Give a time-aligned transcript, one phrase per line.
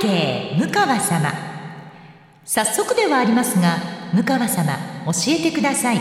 [0.00, 1.32] 景向川様。
[2.44, 3.78] 早速ではありますが
[4.14, 4.74] 向川様
[5.06, 6.00] 教えてください。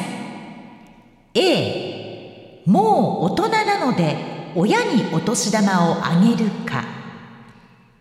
[1.33, 4.16] A もう大人なので
[4.55, 6.83] 親にお年玉をあげるか。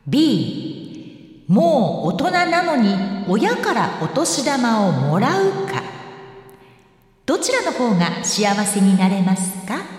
[0.07, 2.97] B もう大人なのに
[3.29, 5.83] 親からお年玉をもらうか。
[7.27, 9.94] どちらの方が幸せになれますか？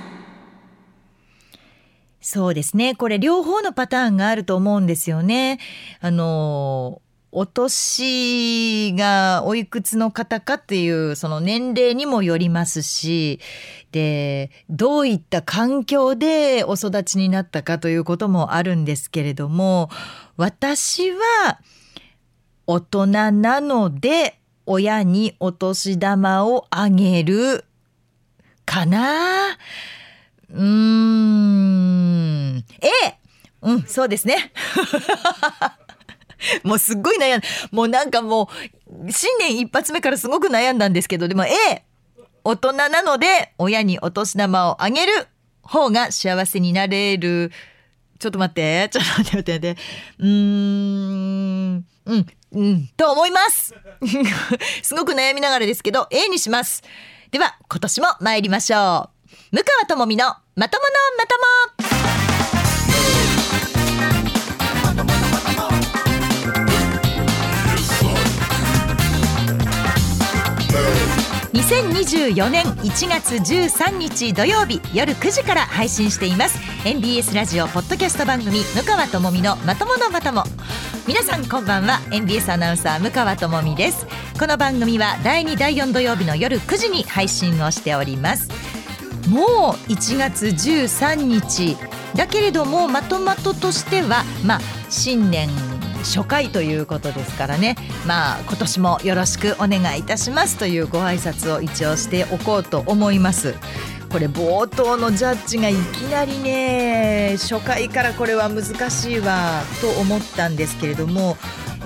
[2.26, 2.96] そうですね。
[2.96, 5.60] これ両方のパターンがあると思うんですよね。
[6.00, 13.40] あの、お年がおいくつの方かっていうその年齢にもよりますし、
[13.92, 19.92] で、どういった環境でお育ちになったかということもあるんですけれども、
[20.36, 21.60] 私は
[22.66, 27.66] 大人なので親にお年玉をあげる
[28.66, 29.60] かな。
[30.56, 32.58] うーん。
[32.82, 33.16] A!
[33.62, 34.52] うん、そうですね。
[36.64, 37.48] もうすっごい悩んだ。
[37.72, 38.50] もうなんかも
[38.88, 41.84] う、新年一発目からすごく悩んだんですけど、でも A!
[42.44, 45.28] 大人なので、親にお年玉をあげる
[45.64, 47.52] 方が幸せになれる。
[48.20, 49.82] ちょっと待って、ちょっと待って待って待って。
[50.20, 53.74] うーん、うん、うん、と思います。
[54.84, 56.84] すごく悩みながらですけど、A にします。
[57.32, 59.10] では、今年も参りましょ
[59.52, 59.56] う。
[59.56, 61.44] 向川智美のまとものまとも。
[71.52, 76.58] 2024年1月13日土曜日夜9時から配信しています。
[76.86, 80.46] NBS ラジオポッドキャスト番組向川智美のまとものまとも。
[81.06, 82.00] 皆さんこんばんは。
[82.12, 84.08] NBS アナウンサー向川智美です。
[84.40, 88.75] この番組は第2第4土曜日の夜9時に配信をしております。
[89.28, 91.78] もう1月13日
[92.16, 94.60] だけれどもまとまととしてはまあ
[94.90, 95.50] 新年
[96.04, 97.76] 初回ということですからね。
[98.06, 103.56] まあ今年もよろしくお願いいたしますというご挨拶を一応しておこうと思います。
[104.12, 111.36] これ冒頭のジャッジがいきなりね初回からこれは難しいわと思ったんですけれども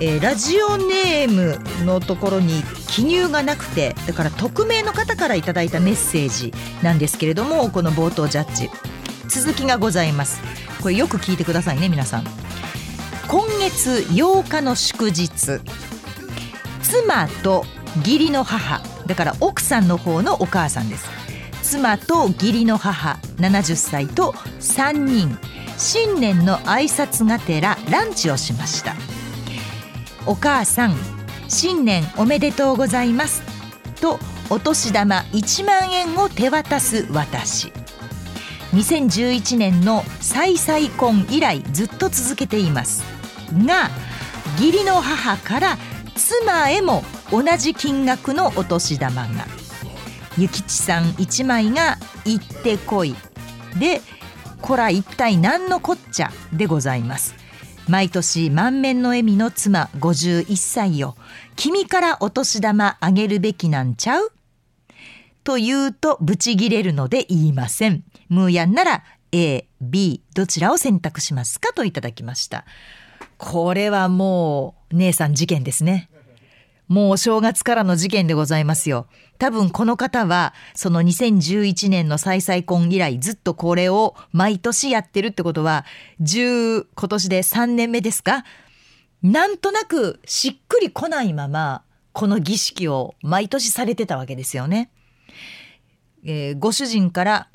[0.02, 8.70] えー、ラジオネームのところに記入がなくてだから匿名の方からいただいたメッセージなんですけれどもこの冒頭ジャッジ。
[9.28, 10.40] 続きがございます。
[10.82, 12.24] これよく聞いてくださいね皆さん。
[13.28, 15.60] 今月8日の祝日
[16.82, 17.64] 妻と
[17.98, 21.08] 義理の母だから奥さんの方のお母さんです。
[21.62, 25.38] 妻と義理の母70歳と3人。
[25.76, 28.94] 新年の挨拶がてらランチをしました。
[30.26, 30.96] お母さん
[31.48, 33.42] 新年おめでとうございます。
[34.00, 37.72] とお年玉1万円を手渡す私。
[38.72, 43.02] 2011年の再々婚以来ずっと続けています。
[43.52, 43.90] が
[44.58, 45.78] 義理の母から
[46.14, 47.02] 妻へも
[47.32, 49.46] 同じ金額のお年玉が。
[50.36, 53.16] 諭吉さん1枚が「行ってこい」
[53.78, 54.00] で
[54.60, 57.39] こら一体何のこっちゃでございます。
[57.90, 61.16] 毎年満面の笑みの妻51歳よ。
[61.56, 64.30] 君からお年玉あげるべきなんちゃう？
[65.42, 68.04] と言うとブチギレるので言いません。
[68.28, 69.02] ムーヤンなら
[69.32, 71.72] A、B どちらを選択しますか？
[71.72, 72.64] といただきました。
[73.38, 76.08] これはもう姉さん事件ですね。
[76.86, 79.08] もうお正月からの事件でございますよ。
[79.40, 85.86] 多分この方はその2011年の再々婚以来ずっとこれを毎年やってるってことは
[86.20, 88.44] 10今年で3年目ですか？
[89.22, 94.90] なんとなくしっくりこないままこの儀式を毎年されてたわけですよね。
[96.22, 97.48] えー、ご主人から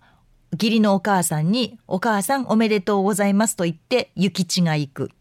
[0.53, 5.11] 義理のお母さんに「お母さんおめでとうございます」と言って諭吉が行く。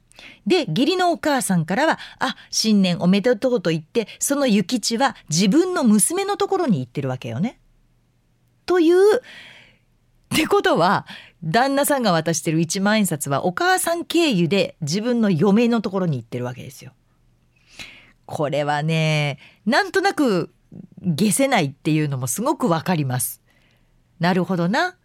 [0.46, 7.58] で、義理のお母さんからは、あ、新年おめでとうと言って、その諭吉は自分の娘のところに行ってるわけよね。
[8.66, 9.20] という、っ
[10.36, 11.06] てことは、
[11.44, 16.92] 旦那さんが渡してる一万円札はお母さん経由で自分の嫁のところに行ってるわけですよ。
[18.24, 20.54] これはね、なんとなく
[21.02, 23.42] 消せないっていうのもすごくわかります。
[24.18, 24.96] なるほどな。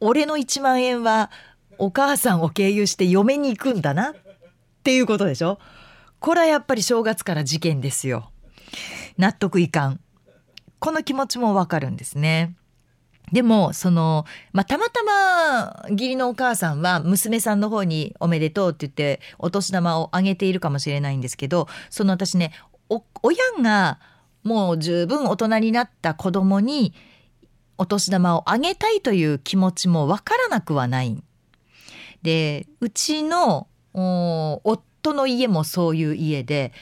[0.00, 1.30] 俺の一万円は
[1.78, 4.14] お母さんを経由して嫁に行くんだな
[4.82, 5.60] っていうことでしょ？
[6.18, 8.32] これはやっぱり正月から事件ですよ。
[9.16, 10.00] 納得いかん。
[10.80, 12.56] この気持ちもわかるんですね。
[13.30, 22.52] でもその、まあ、たまたま義理のお母さんは娘さんの方に「おめでとう」って言ってお年玉をあげているかもしれないんですけどその私ね
[23.22, 24.00] 親が
[24.42, 26.92] もう十分大人になった子供に
[27.78, 31.22] お年玉をあげたいという気持ちもわからなくはない。
[32.22, 36.72] でうちの夫の家もそういう家で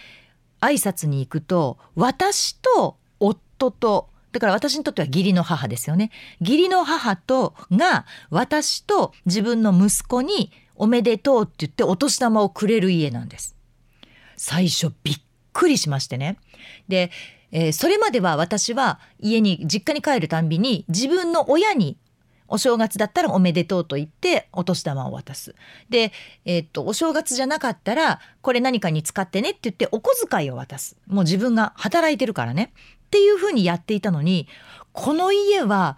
[0.61, 6.11] 挨拶に行くと私と夫とだから私にとっては義理の母ですよね。
[6.41, 13.57] 義理の母とが私と自分の息子におめでとうって言ってお年玉をくれる家なんです。
[14.37, 15.21] 最初びっ
[15.53, 16.39] くりしましてね。
[16.89, 17.11] で、
[17.51, 21.99] えー、それまでは私は家に実家に帰るたんびに自分の親に
[22.50, 25.55] お正月だったらおめでとうと言ってお年玉を渡す。
[25.88, 26.12] で、
[26.44, 30.97] えー、っと、お正月じゃなかったら、これ何かに使ってねって言ってお小遣いを渡す。
[31.06, 32.73] もう自分が働いてるからね。
[33.06, 34.49] っていうふうにやっていたのに、
[34.93, 35.97] この家は、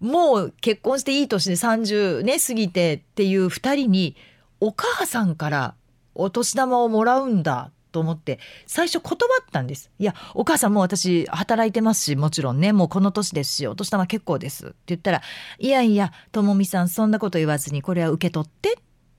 [0.00, 4.16] もう結婚していい年で30ね、過ぎてっていう2人に、
[4.60, 5.74] お母さんから
[6.14, 15.22] お年玉をもらうんだと思って最初断ったんですいやお母さんもう私働いてますしもちろんねもうこの年ですしお年玉結構ですって言ったら
[15.58, 18.76] いやいやともみさんそんなこと言わずにこれは受け取ってっ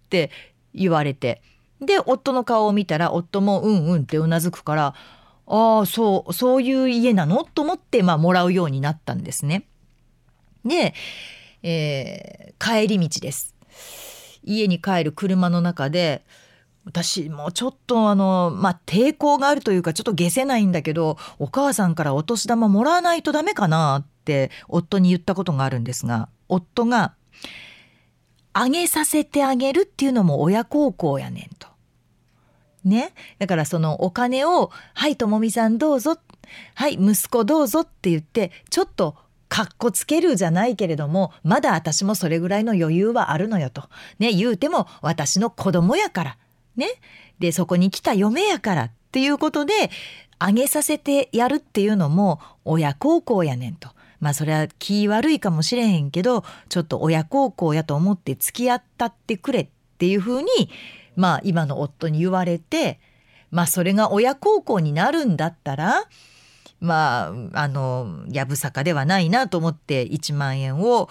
[0.09, 0.31] て
[0.73, 1.41] 言われて
[1.79, 4.95] で夫の顔を見たら夫もうんうんってうなずくから
[5.45, 7.43] ああそうそういう家なの？
[7.43, 9.67] と思ってまあもらうようになったんですね。
[10.63, 10.93] で、
[11.61, 13.53] えー、帰り道です。
[14.45, 16.25] 家に帰る車の中で
[16.85, 27.13] 私もちょっとあのまあ抵抗があるというかちょっと下せないんだけどお母さんからお年玉もらわないとダメかなって夫に言ったことがあるんですが夫が
[28.53, 31.67] 「あげさせてあげるっていうのも親孝行やねん」と。
[32.83, 36.17] ね、だからそのお金を「はいともみさんどうぞ」
[36.75, 39.15] 「はい息子どうぞ」って言ってちょっと
[39.47, 43.83] かっこつけるじゃないけれどもまだ私もそれぐらいの余裕はあるのよと。
[44.19, 46.37] ね言うても私の子供やから
[46.75, 46.87] ね。
[47.39, 49.91] で、そこに来た嫁やからっていうことで、
[50.39, 53.89] あげさせてやるっていうのも親孝行やねんと。
[54.19, 59.67] まあそれは気悪いかもしれへんけど、ちょっと親孝行やと思って付き合ったってくれっ
[59.97, 60.47] ていうふうに、
[61.15, 62.99] まあ今の夫に言われて、
[63.51, 66.05] まあそれが親孝行になるんだったら、
[66.83, 71.09] まあ、あの、やぶさかではないなと思って1万円を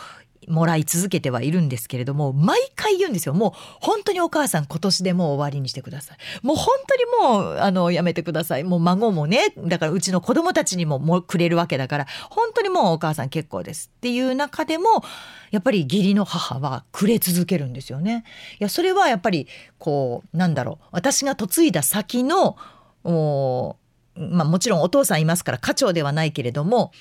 [0.48, 3.34] もらい続けてはいるんですけれども毎回言うんですよ。
[3.34, 6.18] もう本当にお母さん今年でもう終わりにしてください。
[6.42, 6.96] もう本当
[7.28, 8.64] にもうあのやめてください。
[8.64, 15.04] もう孫もねだからうちの子供たちにももくれるわけだから本当にもうお母さん結構ですっていう中でも
[15.50, 18.24] やっぱり義理の母はくれ続けるんですよね。
[18.58, 19.46] いやそれはやっぱり
[19.78, 20.84] こうなんだろう。
[20.92, 22.56] 私が嫁いだ先の
[23.04, 26.92] まあもちろんお父さんいますから家長ではないけれども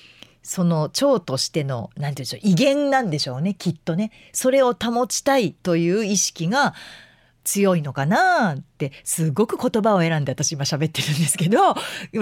[0.42, 4.10] その長としての何て言うんでしょう威厳なんでしょうねきっとね。
[4.32, 6.74] それを保ちたいという意識が
[7.44, 11.74] 強いのかなってすごく言葉を選んで私今喋ってるんですけど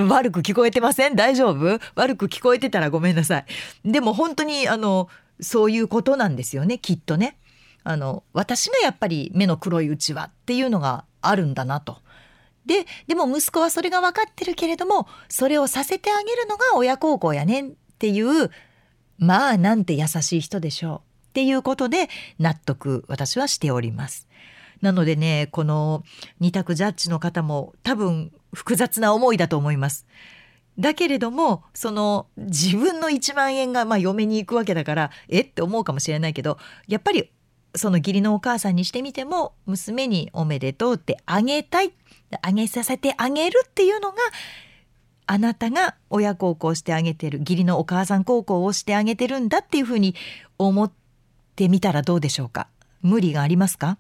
[0.08, 1.16] 悪く聞こえてません？
[1.16, 3.44] 大丈夫悪く聞こえてたらごめんなさい
[3.84, 5.08] でも本当にあの
[5.40, 7.36] そういうことなんですよねきっとね。
[7.82, 11.98] あの私がやっぱり目の黒いうちはっていうのがあるんだなと。
[12.66, 18.50] ででも息子はそれが分かってるけれどもそれをさせてあげるのが親孝行やねんていう
[19.18, 20.98] まあなんて優しい人でしょう
[21.28, 22.08] っていうことで
[22.38, 24.26] 納得私はしております。
[24.80, 26.02] なのでねこの
[26.40, 30.06] 二択ジャッジの方も多分複雑な思いだと思います。
[30.78, 36.56] だけれどもその自分の1万円がまあ嫁に行くわけだからえって思うかもしれないけど
[36.88, 37.30] やっぱり
[37.74, 41.92] その義理のお母さんにしてみても娘におめでとうってあげたい
[42.42, 44.16] あげさせてあげるっていうのが
[45.32, 50.16] あなたが親孝行してあげてる義理のお母さん孝行をしてあげてるんだっていうふうに
[50.58, 50.90] 思っ
[51.54, 52.66] てみたらどうでしょうか？
[53.00, 53.96] 無理がありますか？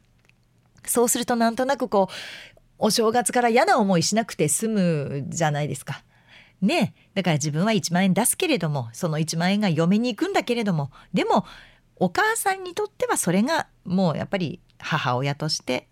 [0.84, 2.14] そうするとなんとなくこう
[2.78, 6.02] お正月から嫌な思いしなくて済むじゃないですか。
[6.60, 10.90] ねだから自分は1万円出すけれどもその1万円が嫁に行くんだけれども。
[11.14, 11.46] でも
[11.94, 15.86] お母さんにとってはそれがもうやっぱり母親として、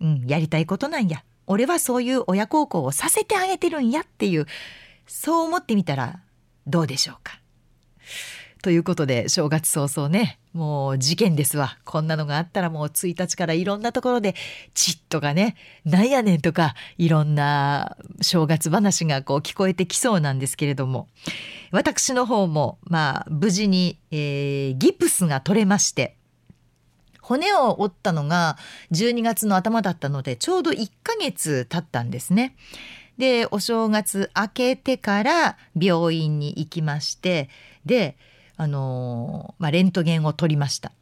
[0.00, 1.24] うん、やりたいことなんや。
[1.52, 4.46] 俺はそういう親孝行をさせてあげてるんやっていう
[5.06, 6.20] そう思ってみたら
[6.66, 7.40] どうでしょうか。
[8.62, 14.36] ということで正月早々ねもう事件ですわこんなのがあったらもう1日からいろんなところで
[14.72, 21.08] チッとかねなんやねんとかいろんな正月話がこう聞こえてきそうなんですけれども
[21.72, 26.16] 私の方もまあ無事に、えー、ギプスが取れまして
[27.22, 28.58] 骨を折ったのが
[28.90, 32.54] 12月の頭だったのでちょうど1ヶ月経ったんですね。
[33.16, 37.48] でお正月明けてから病院に行きまして
[37.86, 38.16] で
[38.56, 40.92] あのー、まあ、レントゲンを取りました。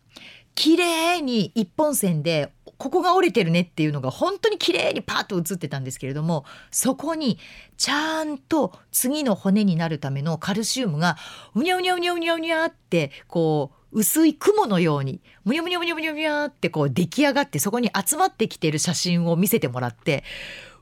[0.55, 7.39] 綺麗に一本線でここが折れてるねっていうのが本当に綺麗にパッと映ってたんですけれどもそこに
[7.77, 11.19] ちゃんと次の骨になるためのカルシウムが
[11.55, 20.25] うにゃうにゃうにゃうにゃうにゃってこう薄い雲のようにむにゃむにゃむにゃむにゃむにゃってこう出来上がってそこに集まってきてる写真を見せてもらって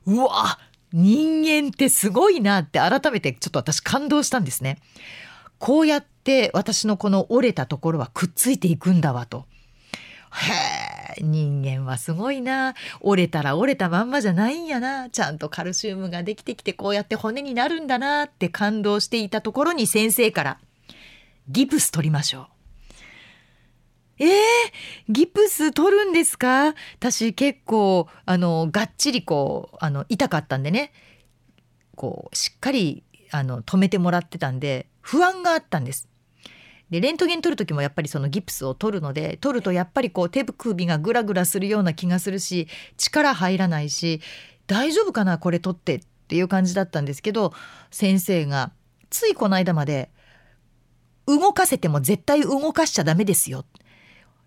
[0.05, 0.59] うわ
[0.91, 4.79] 人間ってすごいなって改めてちょっと私感動したんですね。
[5.59, 9.45] こうやって私のこの折れたところはくっついていくんだわと。
[10.31, 10.51] へ
[11.19, 20.59] え人間はすごいな折れたら折れたまんまじゃないんやなちゃんとカルシウムができてきてこうやって骨になるんだなって感動していたところに先生から
[21.49, 22.47] 「ギプス取りましょう」。
[24.19, 24.29] えー、
[25.07, 26.75] ギプス取るんですか？
[26.97, 30.91] 私結構あのがっちりこうあの痛かったんでね
[31.95, 36.07] こうしっかりあの止めてもらってたんで不安があったんです。
[36.89, 44.21] でレントゲン取る時もやっぱりそのギプスを取るので取るとやっぱりこう手首がグラグラするような気がするし力入らないし
[44.65, 47.53] 大丈夫かなこれ取ってっていう感じだったんですけど
[47.91, 48.71] 先生が
[49.11, 50.09] ついこの間まで
[51.27, 53.65] 動かせても絶対動かしちゃダメですよ。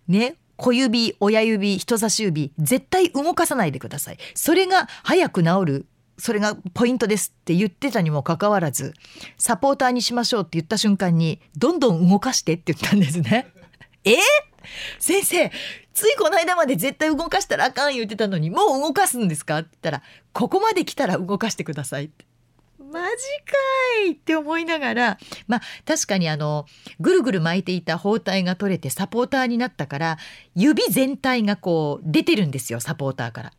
[0.08, 4.18] ね小指親指人差し指絶対動かさないでください。
[4.34, 5.86] それが早く治る
[6.18, 8.94] それがポイントですって言ってたにもかかわらず
[9.38, 13.48] サポーターにしましょうって言った瞬間にどんどん動かしてって言ったんですね。
[14.04, 14.16] え、
[14.98, 15.50] 先生
[15.94, 19.58] ついこの間まで絶対動かしたらあかん言ってたのにもう動かすんですか？
[19.58, 22.24] って言ったらここまで来たら動かしてくださいって。
[22.92, 23.56] マジか
[24.06, 26.66] いって思いながらまあ確かにあの
[27.00, 30.18] ぐるぐる巻いていた包帯が取れてサポーターになったから
[30.54, 33.52] 指全体がこう出てるんですよサポーターから。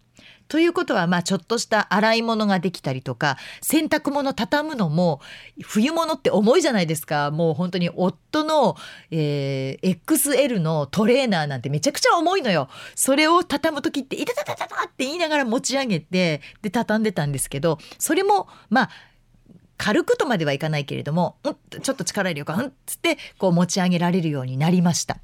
[0.48, 5.22] ということはまあちょっとした洗い物ができたりとか洗濯物畳むのも
[5.64, 8.76] 冬物って重いじゃないですかもう本当に夫の、
[9.10, 18.90] えー、XL のトレーナーなんてめちゃくちゃ重いのよそれを畳む時って「いたたたたた」って言いながら持ち上げてで畳んでたんですけどそれもまあ
[19.78, 25.18] 軽くとまではいかないけれども、うん、ちょっと力入れようか、うんっつってこう持ち上げられるようになりました。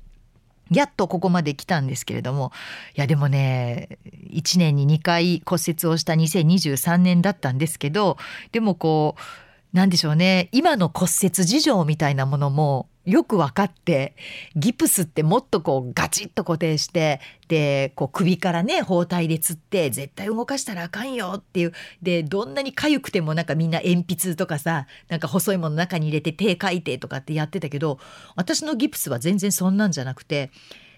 [0.72, 2.52] やっとここまで来たんですけれども
[2.96, 3.98] いやでもね
[4.32, 8.18] 1年に2回骨折をした2023年だったんですけど
[8.52, 14.16] でもこう何でしょうね今の骨折事情みたいなものもよく分かって
[14.56, 21.74] ギプスってもっとこうガチッと固定してでこう首からね包帯でつって絶対動かしたらあかんよっていう
[22.04, 28.00] でどんなに痒くてもなんかみんな鉛筆とかさなんか細いものの中に入れて手書いてとかってやってたけど
[28.36, 30.52] 私のギプスは全然そんなんじゃなくて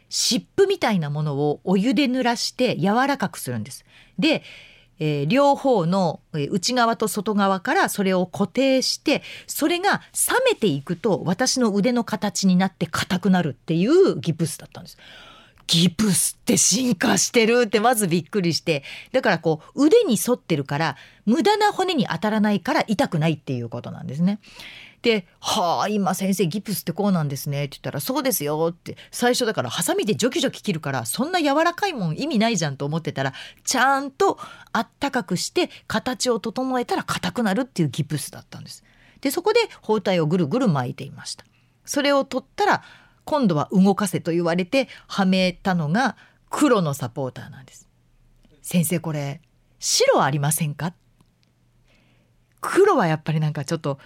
[0.10, 3.86] 湿布みたいなものをお湯で濡らして柔らかくするんです。
[4.20, 4.44] で
[5.04, 14.98] えー、両方の内側と外側からそれを固定してそれが冷めていくと私の腕の形になって硬くなるっていうギプスだったんです。
[15.66, 24.40] ギプスって進化してるってまずびっくりしてだからこう腕に沿ってるから無駄な骨に当たらないから痛くないっていうことなんですね。
[25.02, 34.38] で「はあ今先生ギプスってこうなんですね」って言ったら「そうですよ」って最初だからハサミでジョキジョキ切るからそんな柔らかいもん意味ないじゃんと思ってたらちゃんと
[34.72, 38.84] あったかくして形を整えたら硬くなるっていうギプスだったんです。
[39.22, 41.46] でそこで包帯をぐるぐる巻いていました。
[41.86, 42.84] それを取ったら
[43.24, 46.16] 今度は動かせと言われてはめたのが
[46.50, 47.88] 黒のサポーターなんです。
[48.62, 49.42] 先生これ
[49.80, 50.94] 白ありませんか？
[52.60, 53.98] 黒はやっぱりなんかちょっと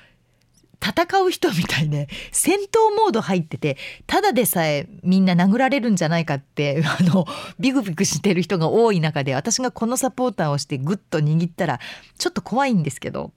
[0.86, 7.26] 戦う人みたいね戦闘モード入っててただでさえみんな殴られるんじゃないかってあの
[7.60, 11.80] ビクビクしてる人が多い中で私がこのサポーターをしてグッと握ったら
[12.18, 13.32] ちょっと怖いんですけど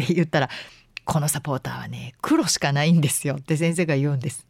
[0.00, 0.48] って言ったら
[1.04, 4.46] このサポーターはね黒しかないんですよって先生が言うんです。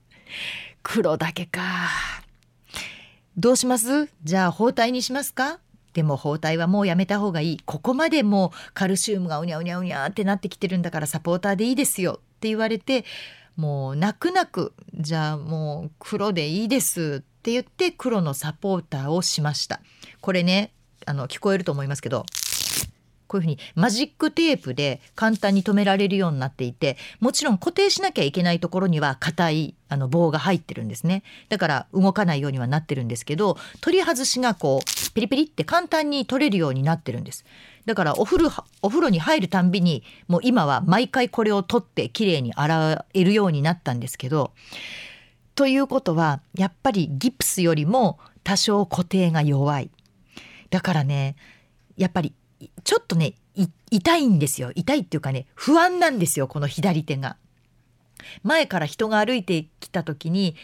[0.83, 1.61] 黒だけか。
[3.37, 4.09] どうします？
[4.23, 5.59] じゃあ包帯にしますか？
[5.93, 7.61] でも包帯はもうやめた方がいい。
[7.65, 12.21] ここまでもうカルシウムがうにゃうにゃうにゃってなってきてるんだからサポーターでいいですよ。
[12.45, 13.07] って言われて
[13.57, 19.81] もう泣く泣くじゃあもう黒でいいですって言って黒のサポーターをしました。
[20.21, 20.71] これね
[21.07, 22.27] あの聞こえると思いますけど
[23.29, 31.23] こういうふうにマジックテープで簡単に留められるようになっていてもちろん固定しなきゃいけないところには硬いあの棒が入ってるんですね。
[31.49, 37.47] だから動かないようにはなってるんですけど取り外しがこうピリピリって簡単に取れるようになってるんです。
[37.87, 44.53] だからお風呂お風呂に入るたんびにもう今は毎回これを取ってきれいに洗えるようになったんですけど
[45.55, 49.91] ということはやっぱりギプスよりも多少固定が弱い
[50.71, 51.37] だからね
[51.97, 52.33] やっぱり
[52.83, 53.35] ちょっとね
[53.91, 57.37] 痛いんですよ痛いっていうかね不安なんですよこの左手が。
[58.43, 60.57] 前から人が歩いてきた時に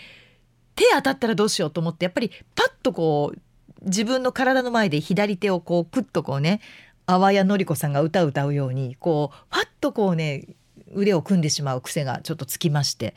[0.75, 3.39] 手当たったらどうしようと思ってやっぱりパッとこう
[3.85, 6.61] 自分の体の前で左手をこうクッとこうね
[7.11, 10.47] 淡谷のり子さんが歌う歌うようにこうパッとこうね
[10.93, 13.15] 腕を組んでしまう癖がちょっとつきまして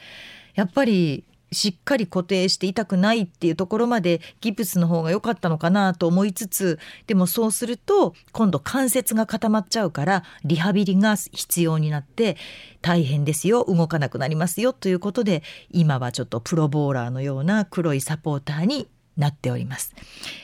[0.55, 1.23] やっぱり
[1.53, 12.38] しっかり固定して痛くないっていうところまでギプスの方が良かったのかなと思いつつでもそうすると今度関節が固まっちゃうからリハビリが必要になって
[12.81, 19.93] 大変ですよ動かなくなりますよということで今はちょっとプロボーラーのような黒いサポーターになっております。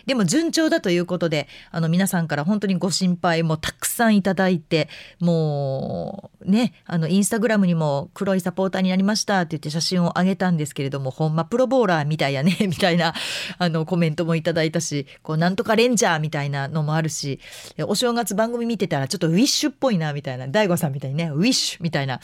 [0.06, 13.14] でも順調だということであの皆さんから本当にご心配もたくさんいただいてもうねあのインスタグラムにも黒いサポーターになりましたって言って写真を上げたんですけれどもほんまプロボーラーみたいやね みたいな
[13.58, 17.40] あのコメントもいただいたしこうなんとかレンジャーみたいなのもあるし
[17.88, 22.20] お正月番組見てたらちょっとウィッシュっぽいなみたいな大悟さんみたいにねウィッシュみたいな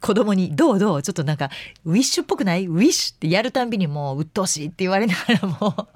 [0.00, 1.50] 子供に「どうどうちょっとなんか
[1.84, 2.66] ウィッシュっぽくない？
[2.66, 5.88] ウィッシュ」ってやるたんびにもう鬱陶しいって言われながらも。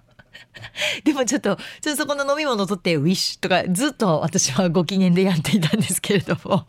[1.04, 6.66] でもちょっとちょっとそこの飲み物取って「ウィッシュ」とかずっと私はご機嫌でやっていたんですけれども。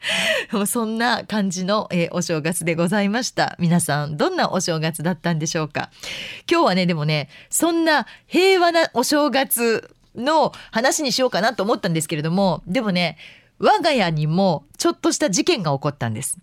[0.66, 3.56] そんな感じの、えー、お正月でございました。
[3.58, 5.90] 皆さんどんなお正月だったんでしょうか？
[6.50, 13.18] 今日はねでもねそんな平和なお正月の話にしようかなと思ったんですけれどもでもね
[13.58, 16.38] 我が家にもちょっとした事件が起こったんです。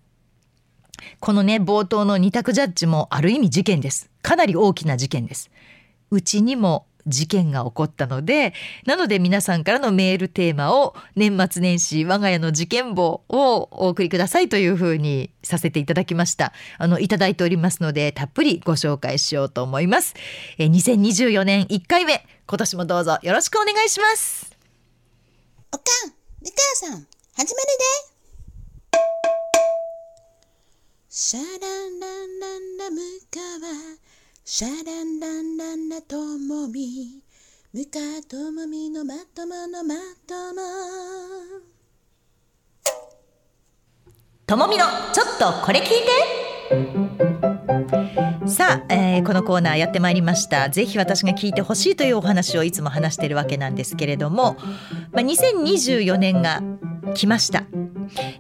[1.20, 4.10] このね、冒頭の二択ジャッジもある意味事件です。
[4.22, 5.52] かなり大きな事件です。
[6.12, 8.54] うちにも事件が起こったので、
[8.86, 16.54] なので皆さんからのメールテーマを年末年始我が家の事件簿をお送りくださいというふうにさせていただきました。
[16.78, 20.16] あの、いただいておりますので、たっぷりご紹介しようと思います。
[20.58, 24.56] え2024年1回目、今年もどうぞよろしくお願いします。
[25.72, 27.84] おかん美川さん、始まるで。
[31.10, 31.46] シャラ
[31.90, 33.02] ンランランラム
[33.34, 33.98] カワ、
[34.44, 37.24] シャランランランラともみ、
[37.74, 39.96] ムカともみのまとものま
[40.28, 40.62] とも。
[44.46, 47.55] ともみのちょっとこれ聞いて
[48.46, 50.70] さあ、えー、このコーナーやってまいりました。
[50.70, 54.58] ぜひ私が聞いてほしいというお話をいつも話しているわけなんですけれども、
[55.12, 56.62] まあ、2024年が
[57.14, 57.64] 来ました。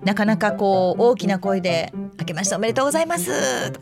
[0.03, 3.79] なかなかこう大きな声で明けましておめでとうございますと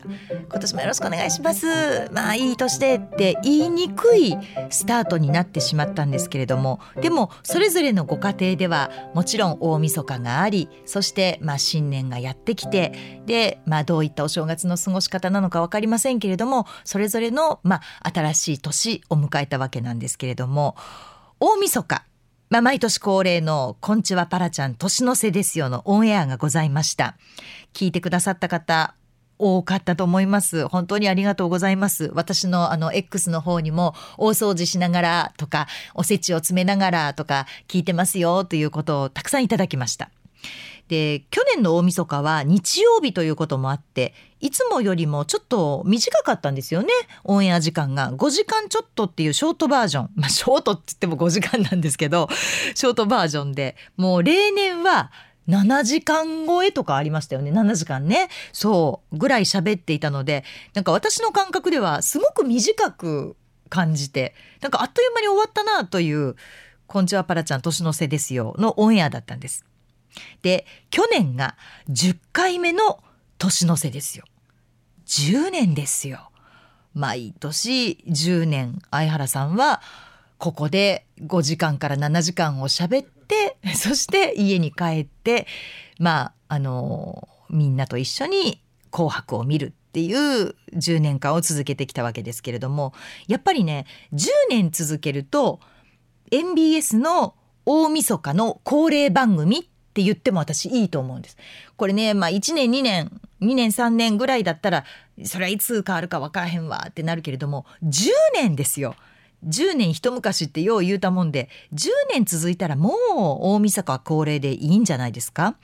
[0.54, 1.66] 今年もよろしくお願いします。
[2.12, 4.36] まあいい年でって言いにくい
[4.70, 20.76] スタートになってしまったんですけれどもでもそれぞれのご家庭ではもちろん大晦日がありそしてまあ新年がやってきてでまあどういったお正月の過ごし方なのか分かりませんけれどもそれぞれのまあ新しい年を迎えたわけなんですけれども
[21.40, 22.04] 大晦日
[22.50, 27.16] まあ、毎年恒例の「こんちはパラちゃん年の瀬ですよ」のオンエアがございました。
[27.72, 28.94] 聞いてくださった方
[29.38, 30.68] 多かったと思います。
[30.68, 32.10] 本当にありがとうございます。
[32.14, 40.10] 私のあの X の方にも大掃除しながらとかおせちを詰めながらとか聞いてますよということをたくさんいただきました。
[40.88, 46.88] で去年の大晦日は日曜日ということもあっていつもよりもちょっと短かったんですよね
[47.24, 52.28] オンエア時間が5時間ちょっとっていうショートバージョンまあショートって言っても5時間なんですけど
[52.74, 55.10] ショートバージョンでもう例年は
[55.48, 57.50] 7時間超えとかありましたよね。
[57.50, 58.28] 7時間ね。
[58.52, 63.36] そうぐらい喋っていたのでなんか私の感覚ではすごく短く
[63.68, 66.36] 感じてなんかあっという間に終わったなという
[66.86, 69.64] 「こんちはパラちゃん年の瀬ですよ」のオンエアだったんです。
[70.42, 71.56] で去年が
[71.88, 73.02] 10回目の
[73.38, 74.24] 年の瀬ですよ。
[75.06, 76.30] 10年ですよ。
[76.94, 78.80] 毎年10年。
[78.90, 79.82] 相原さんは
[80.38, 85.46] ここで5時間から7時間を喋って そして家に帰って
[85.98, 92.92] まああのみんなと一緒に「紅白」を見るっていう10年間を続けてきたわけですけれども
[93.28, 95.60] やっぱりね10年続けると
[96.30, 97.34] MBS の
[97.66, 99.62] 大晦日の恒例番組っ
[99.94, 101.36] て言っても私いいと思うんです。
[101.76, 104.84] これね、まあ1年2年、2年3年ぐらいだったら、
[105.24, 108.96] それはいつ変わるか分からへんわってなるけれども、10年ですよ。
[109.46, 112.94] 10年一昔ってよう言うたもんで、10年続いたらもう
[113.54, 115.56] 大晦日は恒例でいいんじゃないですか？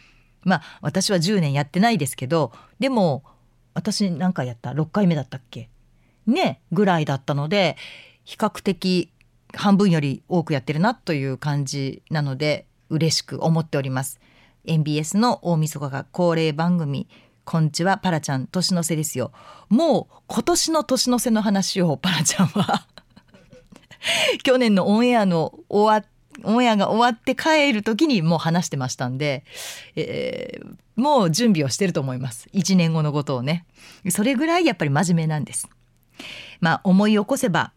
[0.45, 3.25] まあ私は10年やってないですけど、でも
[3.75, 5.69] 私何回やった ?6 回目だったっけ？
[6.27, 7.77] ねぐらいだったので、
[8.25, 9.11] 比較的
[9.55, 14.21] 半分より多くやってるなという感じなので嬉しく思っております。
[14.65, 17.09] MBS の大晦日が恒例番組
[17.45, 19.33] こんちはパラちゃん年の瀬ですよ。
[19.69, 22.87] もう今年の年の瀬の話をパラちゃんは
[24.43, 26.07] 去年のオンエアの終わ
[26.45, 29.45] オンエアが終わって帰る時にもう話してましたんで、
[29.97, 32.49] えー、もう準備をしてると思います。
[32.55, 33.67] 1年後のことをね。
[34.11, 35.69] それぐらいやっぱり真面目なんです。
[36.61, 37.73] まあ思い起こせば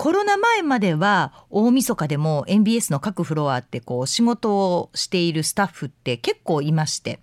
[0.00, 7.20] コロナ前までは大晦日でも MBS の各フロアってこう仕事をしているスタッフって結構いまして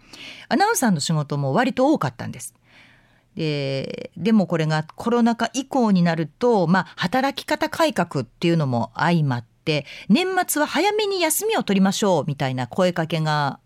[0.48, 2.54] アナウンサーの仕事も割と多かったんです。
[3.38, 13.60] ででもこれがコロナ禍以降になると、まあ、働き方改革っていうのも相まって年末は早めに休みを取りましょうみたいな声かけが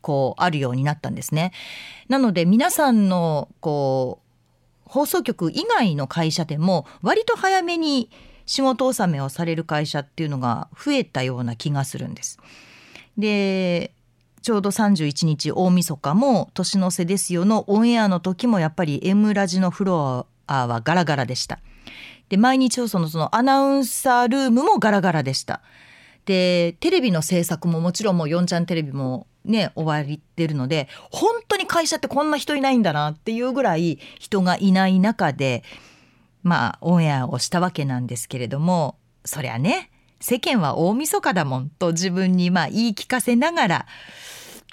[0.00, 1.52] こうあるようになったんですね。
[2.08, 8.10] なので皆さんのこう放送局以外の会社でも割と早めに
[8.46, 12.38] 仕事納めをされる会社っていうのが増えたような気がするんです。
[13.18, 13.92] で
[14.42, 21.60] ちょうど31日大晦日も年の瀬ですよのオンエアの時もやっぱり M ラジのフロアはガラガラでした。
[22.28, 25.62] で毎日放送のそのアナウンサールームもガラガラでした。
[26.24, 35.62] でテレビの制作ももちろんもう4ちゃんテレビもね終わりってるので本当に会社ってこんな人いないんだなっていうぐらい人がいない中で
[36.42, 43.86] まあオンエアをしたわけなんですけれどもそりゃね世間は大晦日だもんと自分にまあ言い聞かせながら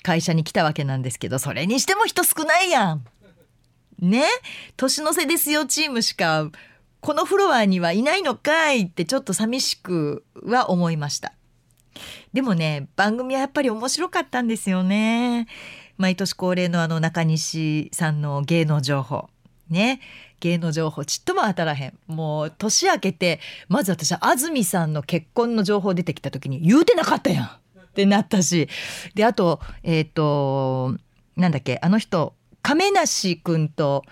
[0.04, 3.06] 会社に来たわけなんですけどそれにしても人少ないやん。
[4.00, 4.24] ね？
[4.78, 6.50] 年の瀬ですよチームしか
[7.02, 11.34] このフロアにはいないのかいってちょっと寂しくは思いました。
[12.34, 15.48] でもね番組はやっぱり面白かったんですよね。
[15.98, 19.30] 毎年恒例のあの中西さんの芸能情報
[19.70, 20.00] ね？
[20.40, 27.50] 芸能情報ちっとも当たらへんもう年明けてまず私は安住さんの結婚の情報出てきた時に言うてなかったやん
[27.90, 28.70] ってなったし。
[29.16, 30.98] であとえっ、ー、と
[31.36, 34.04] なんだっけあの人亀梨君と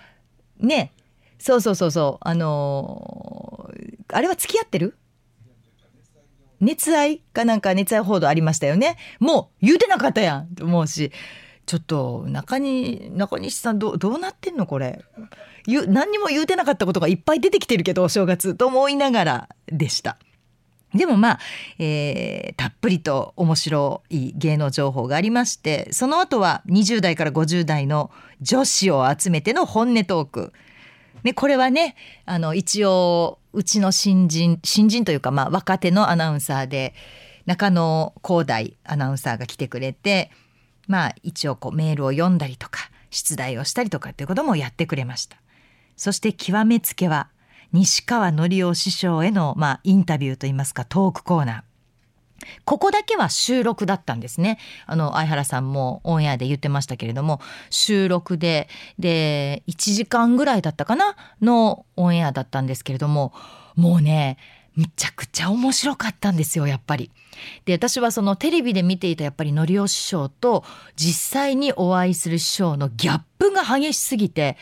[0.58, 0.92] ね
[1.38, 4.96] そうそうそうそうあのー、あれは付き合ってる？
[6.60, 8.96] 熱愛かなんか熱愛報道ありましたよね。
[9.20, 10.54] もう言うてなかったやん。
[10.54, 11.12] と思うし。
[11.66, 15.04] ちょっと中に中西さんどどうなってんのこれ？
[15.66, 20.16] 何にも言うてなかったことがいっぱい出てきてるけどお正月と思いながらでした。
[20.94, 21.38] でもまあ、
[21.78, 30.52] えー、たっぷりと面白い芸能情報がありましてその後は20代から50代の女子を集めての本音トーク。
[31.24, 31.96] ね、これはね
[32.26, 36.94] あの一応うちの新人新人というか、まあ、若手のアナウンサーで
[37.44, 40.30] 中野光大アナウンサーが来てくれて
[40.86, 45.36] まあ一応こうメールを読んだりとか出題をしたりとかっていうこともやってくれました。
[45.96, 47.28] そして極めつけは
[47.72, 51.62] 西川紀夫師匠への、まあ、インタビューといいますかトークコーナー。
[52.64, 54.58] ここだけは収録だったんですね。
[54.86, 63.32] あの、相原さんもオンエアで言ってましたけれども、収録で、で、1時間ぐらいだったかなのオンエアだったんですけれども、
[63.74, 64.38] もうね、
[64.76, 67.10] むちゃくちゃ面白かったんですよ、やっぱり。
[67.64, 74.56] で、私はそのテレビで見ていたやっぱりのりお師匠と実際にお会いする師匠のギャップが激しすぎて、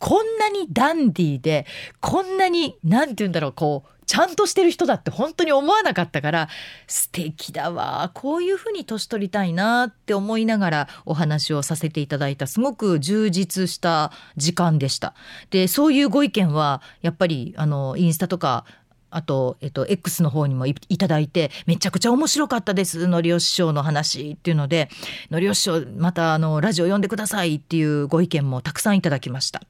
[0.00, 1.66] こんなにダンディーで、
[2.00, 6.48] こんなに、なんて言うんだろう、こう、ちゃんとしてる人だって本当に思わなかったから
[6.88, 15.14] 素敵だわこういうふうに年取りたいなって思いながらお話をさせていただいたすごく充実した時間でした。
[15.50, 18.64] でそういうご意見はやっぱりあのインスタとか
[19.10, 24.88] あと、えっと、X の方にもいただいて、めちゃくちゃ面白かったです、のりお師匠の話っていうので、
[25.30, 29.62] のりお師匠、またあの、ラジオ呼んでくださいっていうご意見もたくさんいただきました。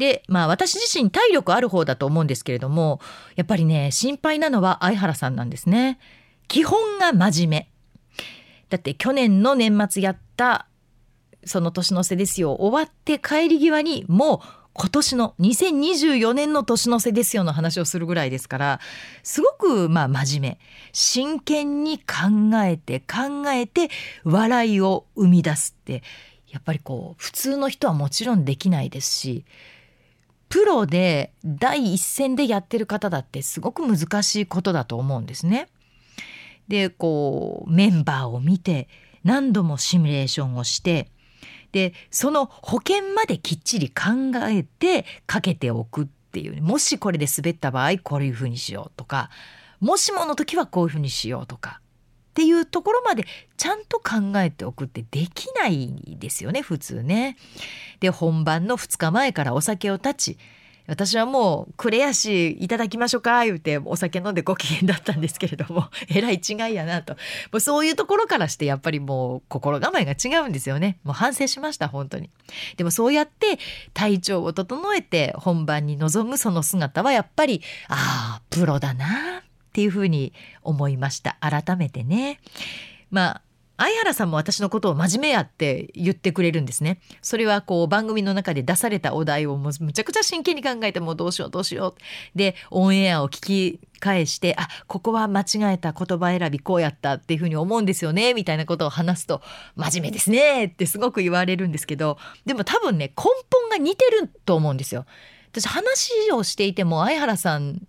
[0.00, 3.00] で、まあ私自身体力ある方だと思うんですけれども、
[3.36, 6.00] やっぱりね、心配なのは相原さんなんですね。
[6.48, 7.70] 基本が真面目。
[8.70, 10.66] だって去年の年末やった
[11.44, 14.40] その年の瀬ですよ終わって帰り際にもう
[14.72, 18.80] 今年の2024年の年の瀬ですよの話をするぐらいですから
[19.24, 20.58] すごくまあ真面目
[20.92, 23.90] 真剣に考えて考えて
[24.24, 26.02] 笑いを生み出すって
[26.48, 29.44] やっぱりこう普通の人はもちろんできないですし
[30.50, 35.68] プロで第一線でやってる方だってすごく難しいことだと思うんですね。
[36.68, 38.88] でこうメンバーを見て
[39.24, 41.08] 何度もシミュレーションをして
[41.72, 46.60] でその保険まできっちり考えてかけておくっていう。
[46.62, 49.30] もしこれで滑った場合こういうふうにしようとか。
[49.80, 51.79] もしもの時はこういうふうにしようとか。
[52.30, 53.24] っていうところまで
[53.56, 57.36] ちゃんと考えておくってできないですよね普通ね。
[57.98, 60.38] で本番の2日前からお酒を断ち
[60.90, 67.14] 私はもう「クレアシいただきましょうか」言うてお酒飲んでご機嫌だったんですけれども えらい違いやなと。
[67.14, 70.98] もうそういうところからしてやっぱりもう心構えが違うんですよね。
[71.04, 72.30] もう反省しました本当に。
[72.76, 73.58] でもそうやって
[73.94, 82.40] 体調を整えて本番に臨むその姿はやっぱりああプロだなっていうふうに思いました改めてね
[83.10, 83.42] まあ
[83.80, 87.00] 相原さんも私のことを真面目やって言ってくれるんですね。
[87.22, 92.36] それはこう番組の中で出されたお題をもうむちゃくちゃ真剣に考えてもうどうしようどうしよう。
[92.36, 99.40] でオンエアを聞き返してあここは間違えた言葉選びこうやったっていうふうに思うんですよねみたいなことを話すと
[99.76, 105.06] 真面目ですねってすごく言われるんですけどでも多分ね根本が似てると思うんですよ。
[105.52, 107.80] 私話をしていても相原さん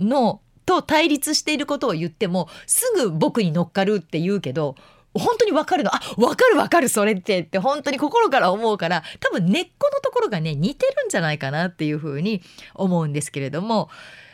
[0.00, 4.76] のと対立していることを言ってもすぐ僕に乗っかるって言うけど
[5.14, 12.42] 本当に分かるのあ分かる分かるそれってって本当に心から思うから多分根っこのところがね似てるんじゃないかなっていうふうに
[12.74, 13.88] 思うんですけれども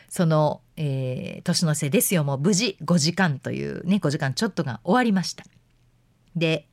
[0.08, 5.44] その、えー、年の瀬ですよもう無事5時間というね5時間ちょっとが終わりました。
[6.34, 6.66] で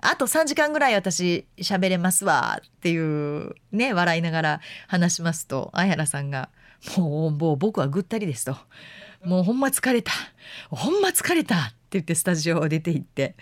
[0.00, 6.50] あと3時間ぐらい私喋れますわっていうね笑いながら話しますと相原さんが
[6.96, 8.56] 「もうもう僕はぐったりです」と
[9.24, 10.12] 「もうほんま疲れた。
[10.70, 13.34] ほんま疲れた」って言ってスタジオを出て行って、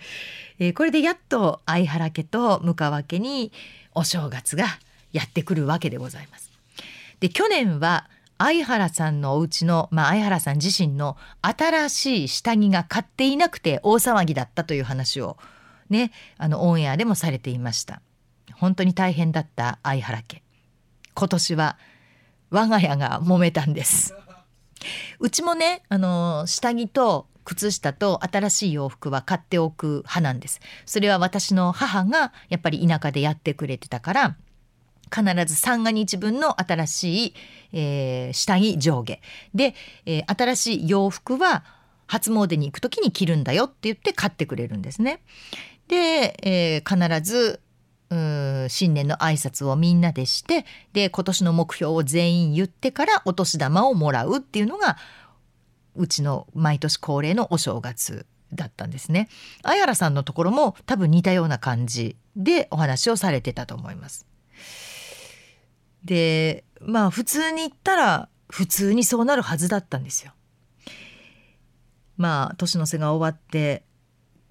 [0.59, 3.51] えー、これでやっと相原家と向川家に
[3.93, 4.65] お正月が
[5.11, 6.51] やってくるわけでございます。
[7.19, 15.37] で去年は相原さんのお家の、まあ、相原さん自身の新しい下着が買っていなくて大騒ぎだったという話を
[15.89, 18.01] ねあのオンエアでもされていました。
[18.53, 20.41] 本当に大変だった相原家。
[21.13, 21.77] 今年は
[22.49, 24.13] 我が家が揉めたんです。
[25.19, 30.59] うちもねあの下着と靴下と新しい洋服は買っておく派なんです。
[30.85, 34.35] それは私の母がやっぱり田舎でやってくれてたから
[35.13, 37.33] 必ず三が日分の新しい、
[37.71, 39.19] えー、下着上下。
[39.55, 41.63] で、えー、新しい洋服は
[42.07, 45.21] 初詣に行く時に着るんだよって言って買ってくれるんですね。
[45.87, 47.61] で、えー、必ず
[48.09, 54.97] 新年の挨拶をみんなでしてで今年の目標を全員言ってからお年玉をもらうっていうのが
[55.95, 59.27] うちの毎年恒例のお正月だったんですね。
[59.63, 64.25] 相原さんのところも多分似たような感じでお話をされてたと思います。
[66.05, 70.31] でまあ普通に言ったら普通にそうなるはずだったんですよ。
[72.15, 73.83] まあ年の瀬が終わって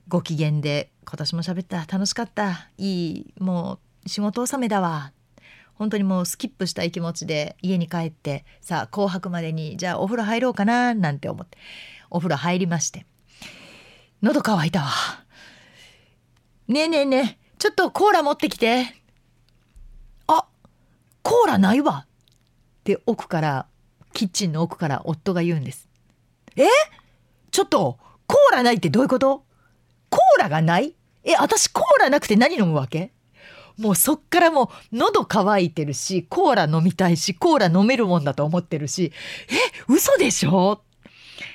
[0.09, 1.85] ご機嫌で今年も喋った。
[1.87, 2.71] 楽しかった。
[2.79, 5.13] いいもう仕事納めだわ。
[5.75, 11.59] 本当にもうスキップしたい気持ちで家に帰ってさあ紅白までにじゃあお風呂入ろうかななんて思って
[12.09, 13.05] お風呂入りまして。
[14.23, 14.91] 喉乾いたわ。
[16.69, 18.87] ねえねえねえちょっとコーラ持ってきて。
[20.29, 20.47] あ
[21.23, 22.07] コーラないわ。
[22.07, 22.09] っ
[22.85, 23.67] て奥から
[24.13, 25.89] キッチンの奥から夫が言うんです。
[26.55, 26.65] え？
[27.51, 29.45] ちょっとコーラないってどういうこと？
[30.11, 30.95] コーラがない？
[31.25, 33.13] え、私コーラなくて何飲むわけ？
[33.77, 39.13] もうそっからもう喉乾いてるし、コーラ飲みたいし、コーラ飲めるもんだと思ってるし、
[39.51, 39.55] え、
[39.93, 40.83] 嘘でしょ？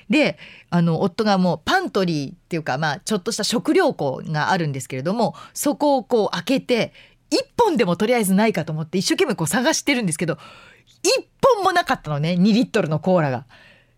[0.09, 0.37] で、
[0.69, 6.93] あの、夫がもうパントリーっていうか、まあ、ちょっとした食料庫があるんですけれども、そこをこう開けて、
[7.29, 10.37] 一本でもとりあえずないかと思って一生懸命こう探してるんですけど、
[11.01, 13.45] 一本もなかったのね、2リットルのコーラが。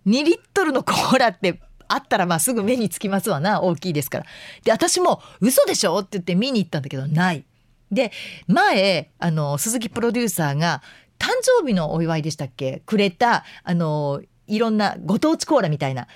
[0.06, 1.60] 2リットルのコーラって
[1.93, 4.25] あったらまあすぐ目につきますわな大きいですから。
[4.63, 7.43] で私も「嘘でしょ?」って言って見に行ったんだけどない。
[7.91, 8.12] で
[8.47, 10.82] 前あの鈴木プロデューサーが
[11.19, 12.82] 誕生日のお祝いでしたっけ？
[12.86, 16.08] くれたあのいろんなご当地コーラみたいな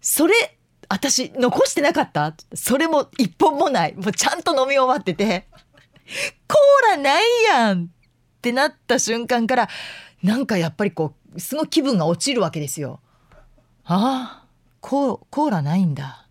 [0.00, 0.34] それ
[0.88, 2.34] 私残してなかった？
[2.54, 5.46] それも一本もないもうちゃんと飲み終わってて
[6.48, 7.86] コーラないやんっ
[8.42, 9.68] てなった瞬間から
[10.22, 13.00] なんかやっぱりこうすごい気分が落ちるわけですよ。
[13.84, 14.39] ああ
[14.80, 16.26] ココーラないんだ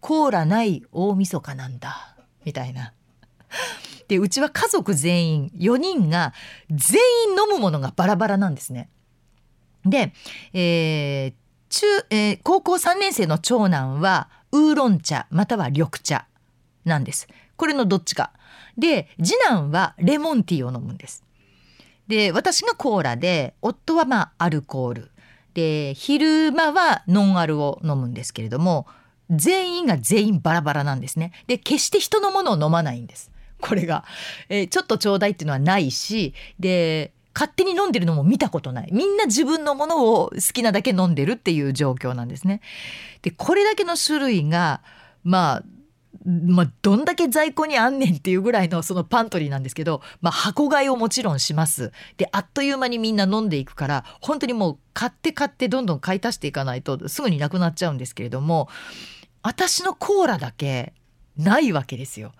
[0.00, 2.92] コーラない大晦日なんだみたいな。
[4.08, 6.34] でうちは家族全員4人が
[6.70, 8.90] 全員飲むものがバラバラなんですね。
[9.86, 10.12] で、
[10.52, 11.34] えー
[11.70, 16.26] 中えー、高校3年生の長男はウーロン茶または緑茶
[16.84, 17.26] なんです。
[17.56, 18.32] これのどっちか。
[18.76, 21.24] で次男はレモンティーを飲むんです。
[22.06, 25.10] で私がコーラで夫はまあアルコール
[25.54, 28.86] で昼間はノンアルを飲むんですけれども
[29.30, 31.32] 全員が全員バラバラなんですね。
[31.46, 33.30] で決して人のものを飲まないんです。
[33.60, 34.04] これが、
[34.50, 42.60] えー、ちょっとちょうだいっていうのはないしで勝手に飲んでるのも見たことないみんな自分のものを好きなだけ飲んでるっていう状況なんですね。
[43.22, 44.82] でこれだけの種類が
[45.22, 45.64] まあ
[46.24, 51.92] まあ、どんだけ在庫にあんねんっていうぐらいのそのパントリーなんですけど、まあ、箱買いをもちろんします。
[52.16, 58.68] であっという間にみんな飲んでいくから本当にもう買って買ってどんどん買い足していかないとすぐになくなっちゃうんですけれども
[59.42, 60.94] 私のコーラだけ
[61.36, 62.32] ないわけですよ。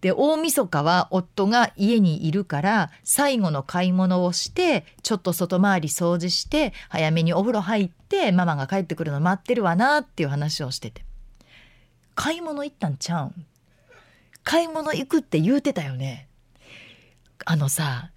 [0.00, 11.04] で大晦日は夫が家にいるから最後の買い物をしてちょっと外回り掃除して早めにお風呂入ってママが帰ってくるの待ってるわなっていう話をしてて
[12.16, 13.46] 買い物行ったんちゃうん？
[14.42, 16.28] 買い物行くって言うてたよね
[17.44, 18.10] あのさ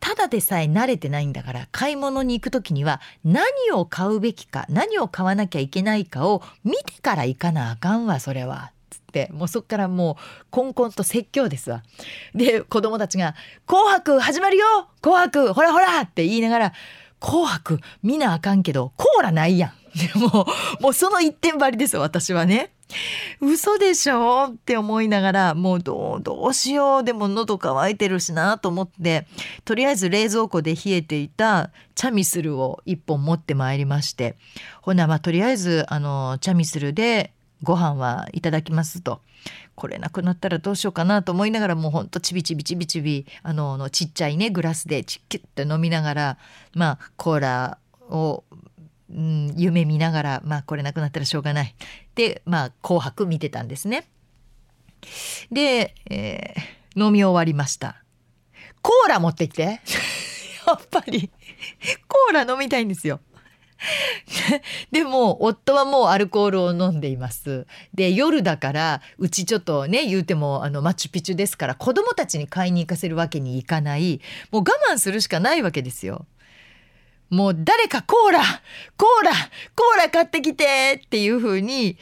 [0.00, 8.72] ただでさえ慣れてないんだから買い物に行く時には何を買うべきか何を買わなきゃいけないかを見てから行かなあかんわそれは。
[8.90, 11.82] つってもうそっからもうこんこんと説教ですわ。
[12.34, 13.34] で子供たちが
[13.66, 14.66] 「紅白始まるよ
[15.02, 16.72] 紅白ほらほら!」って言いながら
[17.20, 20.46] 「紅白見なあかんけどコーラないやん」でも
[20.80, 22.72] もうその一点張りですよ私はね。
[23.40, 24.50] 嘘でしょ？
[24.52, 27.04] って思いながらもうどうどうしよう。
[27.04, 29.26] でも喉乾いてるしなと思って
[29.64, 34.36] とりあえず冷蔵庫で冷えていたチャミスルを1本持ってまいりまして
[34.80, 39.20] ほなまあとりあえずあのチャミスルでご飯はいただきますと。
[39.74, 46.38] これなくなったらどうしようかなと思いながらもうほんとちびちびちびちびあのちっちゃいねグラスでチッキュッて飲みながら
[46.74, 47.78] まあコーラ
[48.10, 48.44] を
[49.10, 51.74] うん、夢見ながらまあこれなくなったらしょうがない。
[52.44, 54.08] まあ「紅白」見てたんですね。
[55.50, 58.02] で、えー、飲み終わりました。
[58.82, 59.62] コーラ持ってきて
[60.66, 61.30] やっぱり
[62.08, 63.20] コーラ飲みたいんですよ。
[64.92, 67.66] でも夫はもうアルコールを飲んでいます。
[67.94, 74.20] で夜だからうちちょっとね言うてもあのマチュピチュですから子供たちに買いに行かせるわけにいかない
[74.50, 76.26] もう我慢するしかないわけですよ。
[77.32, 78.40] もう誰かコーラ
[78.98, 79.32] コーラ
[79.74, 81.96] コーラ買ってきてっていう風に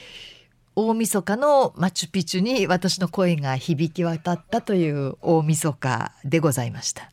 [0.74, 7.12] 大晦日のマチュピチュに私の声が響き渡ったという大晦日でございました。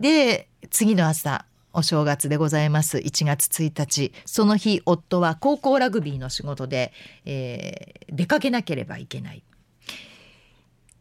[0.00, 6.92] で次の朝お正月でございます1月1日その日夫は高校ラグビーの仕事で、
[7.26, 9.44] えー、出かけなければいけない。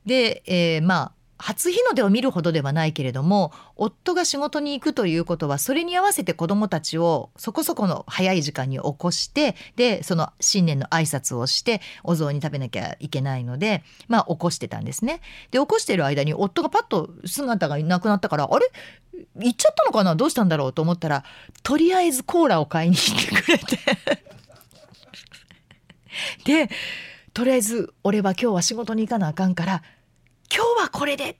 [0.05, 15.19] で、えー、まあ初日の出を見るほどではないけれども夫が仕事に行くということはそれに合わせて子どもたちをそこそこの早い時間に起こしてでその新年の挨拶をしてお雑煮食べなきゃいけないのでまあ起こしてたんですね。
[15.51, 18.65] で起こしてる間に夫がパッと姿がいなくなったからあれ？
[19.37, 20.15] 行っちゃったのかな？
[20.15, 21.25] どうしたんだろうと思ったら
[21.63, 23.77] とりあえずコーラを買いに行ってくれて。
[26.45, 26.69] で
[27.33, 29.83] とりあえず俺は今日は仕事に行かなあかんから
[30.53, 31.39] 今日はこれでって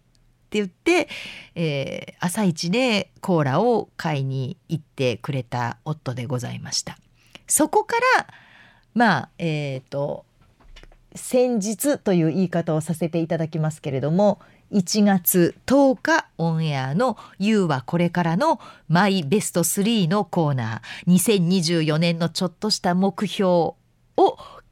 [0.52, 1.08] 言って、
[1.56, 6.98] えー、朝一でコーラを買いに行ってくれた夫でございました。
[7.48, 8.28] そこから
[8.94, 10.26] まあえっ、ー、と
[11.16, 14.40] 先日という言い方をさせていただきますけれども
[14.72, 23.78] 1月10日オンエアの「You はこれからのマイベスト3」のコーナー2024年のちょっとした目標を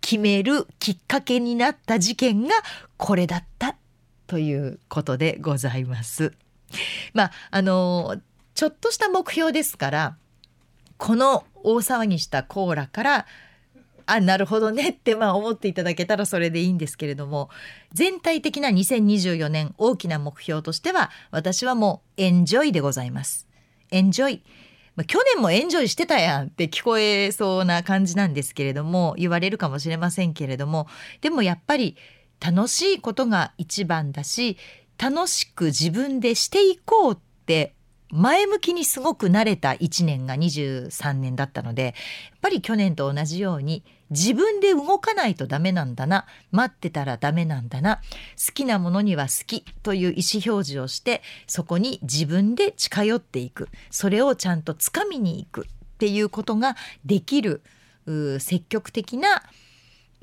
[0.02, 2.54] 決めるきっかけになった事件が
[2.98, 3.78] これだった。
[4.34, 6.34] ということでございます。
[7.14, 8.18] まああの
[8.56, 10.18] ちょっとした目標ですから
[10.98, 13.26] この大騒ぎしたコーラから
[14.08, 17.52] あなるほどねってまあ思っていただけたらそれでいいんですけれども
[17.92, 23.48] 全体的な2024年大きな目標としては私はもうエンジョイでございます。
[23.92, 24.42] エンジョイ
[24.96, 30.88] ま、去年もエンジョイしてたやんって聞こえそうな感じなんですけれども言われるかもしれませんけれども
[31.22, 31.98] でもやっぱり
[32.40, 34.58] 楽しいことが一番だし
[34.98, 37.74] 楽しく自分でしていこうって
[38.14, 41.94] 前向きにすごく慣れた1年が23年だったのでやっ
[42.42, 47.98] ぱり去年と同じように自分で動かないとダメなんだな待ってたらダメなんだな
[48.38, 57.64] 好きなものには好きという意思表示をしてそこに自分で近寄っていくそれをちゃんとつかみに行くっていうことができる
[58.40, 59.42] 積極的な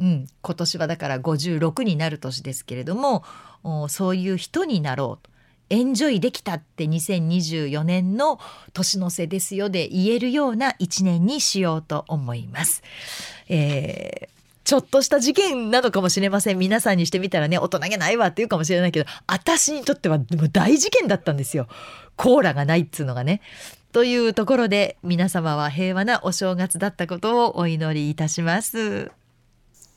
[0.01, 3.23] うん、今年はだから56になる年ですけれども
[3.89, 5.31] そういう人になろうと
[5.69, 8.41] エンジョイできたって2024年の
[8.73, 12.83] 年の瀬ですよで言えるような1年にしようと思います。
[13.49, 21.67] えーちょっとした事件なのかもしれません皆さんにしてみたらね大人げないわっていうかもしれないけど私にとってはでも大事件だったんですよ
[22.15, 23.41] コーラがないっつうのがね。
[23.91, 29.11] というところで皆様は平和なお正月だったことをお祈りいたします。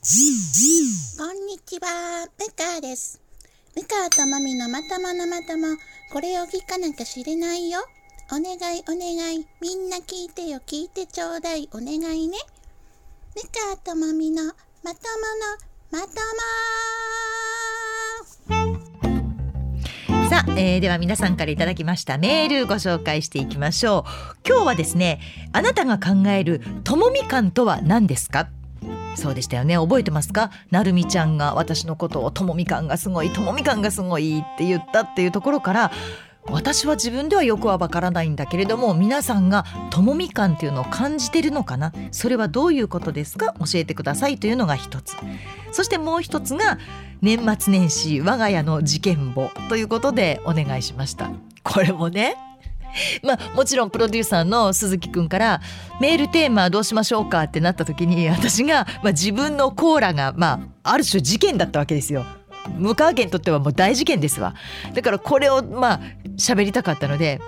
[0.03, 3.21] こんにちは、ムカです。
[3.73, 5.77] ムカとマミのまとものまとも、
[6.11, 7.79] これを聞かなきゃ知れないよ。
[8.29, 12.37] お願いお願い、みんな聞いてよ、聞いてちょうだい、お願いね。
[13.33, 14.91] ムカとマミのまとも
[15.95, 16.07] のまと
[20.19, 20.29] も。
[20.29, 24.09] さあ、えー、では皆さんからいただきましたメールご紹介していきましょう
[24.45, 25.21] 今日はですね
[25.53, 28.49] あなたが考えるともみかんとは何ですか？
[29.15, 29.75] そうでしたよね。
[29.77, 30.51] 覚えてますか？
[30.71, 35.91] なるみちゃんが私のことをともみかんがすごいともみかんがすごいって言ったっていうところから
[36.45, 41.93] 私は自分ではよくはわからないんだけれども皆さんがともみ感っていうのを感じてるのかな？
[42.11, 43.53] それはどういうことですか？
[43.59, 45.15] 教えてくださいというのが一つ。
[45.71, 46.77] そしてもう一つが
[47.21, 51.31] 年末年始我が家の事件簿ということでお願いしました。
[51.63, 52.35] これもね
[53.23, 55.61] まあ、もちろんプロデューサーの鈴木くんから
[55.99, 62.25] メールテーマどうしましょうかってなった時に私が、まあ、自分のコーラが、まあ、ある種事件だったわけですよ。
[62.77, 64.55] 向川家にとってはもう大事件ですわ。
[64.93, 65.99] だからこれをまあ
[66.37, 67.41] 喋りたかったので、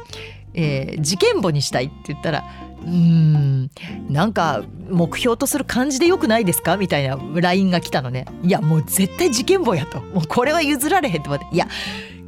[0.54, 2.44] えー、事件簿にしたいって言ったら
[2.84, 3.70] うーん
[4.10, 6.76] なんか目標とする感じでよくないですか？
[6.76, 8.26] みたいな LINE が来たのね。
[8.44, 10.02] いやもう絶対事件簿やと。
[10.02, 11.48] もうこれは譲られへんと思って。
[11.54, 11.68] いや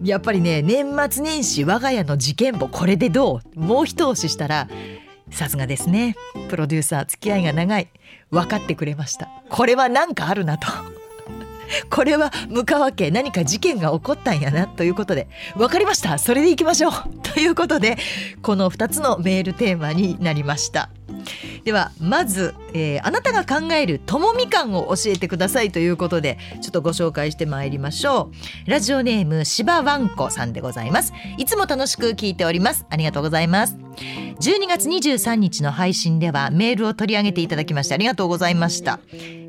[0.04, 3.60] やっぱりね年末年始我が家の事件簿これでどう？
[3.60, 4.68] もう一押ししたら
[5.32, 6.16] さすがですね。
[6.50, 7.90] プロデューサー付き合いが長い。
[8.32, 9.30] 分かってくれました。
[9.50, 10.68] これは何かあるなと。
[11.90, 15.28] これは向川家何か事件が起こったんやなということで。
[15.56, 16.18] 分かりました。
[16.18, 16.94] それでいきましょう。
[17.24, 17.98] ということで
[18.42, 20.90] この2つのメールテーマになりました。
[21.64, 28.32] ではまず、えー、あなたが考えるともみかんを教えてくださいということでちょっとご紹介してまいりましょ
[28.66, 28.70] う。
[28.70, 31.14] ラジオネーム芝わんこさんでございます。
[31.38, 32.86] いつも楽しく聞いております。
[32.90, 33.78] ありがとうございます。
[34.40, 39.00] 12月23日の配信ではメールを取り上げていただきましてありがとうございました。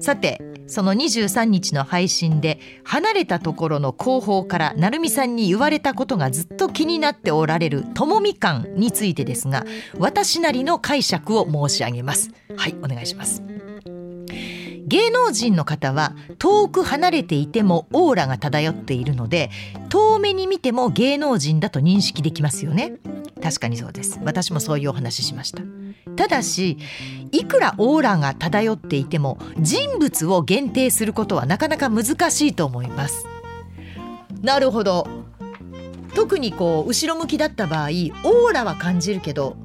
[0.01, 9.65] さてその23日の配信で離れたところの後方から成美さんに言われたことがずっと気になっておられるともみかんについてですが
[9.99, 12.31] 私なりの解釈を申し上げます。
[12.57, 13.43] はいお願いします。
[14.87, 19.51] 芸能人の方は遠く離れていてもオーラが漂っているので
[19.91, 22.95] 遠目に見ても芸能人だと認識できますよね。
[23.43, 24.19] 確かにそうです。
[24.25, 25.63] 私もそういうお話ししました。
[26.17, 26.79] ただし
[27.33, 33.27] いくらオーラが漂っていても人物を限定することはなかなか難しいと思います。
[34.41, 35.07] なるほど。
[36.15, 39.57] 特にこう後ろ向きだった場合オーラは感じるけど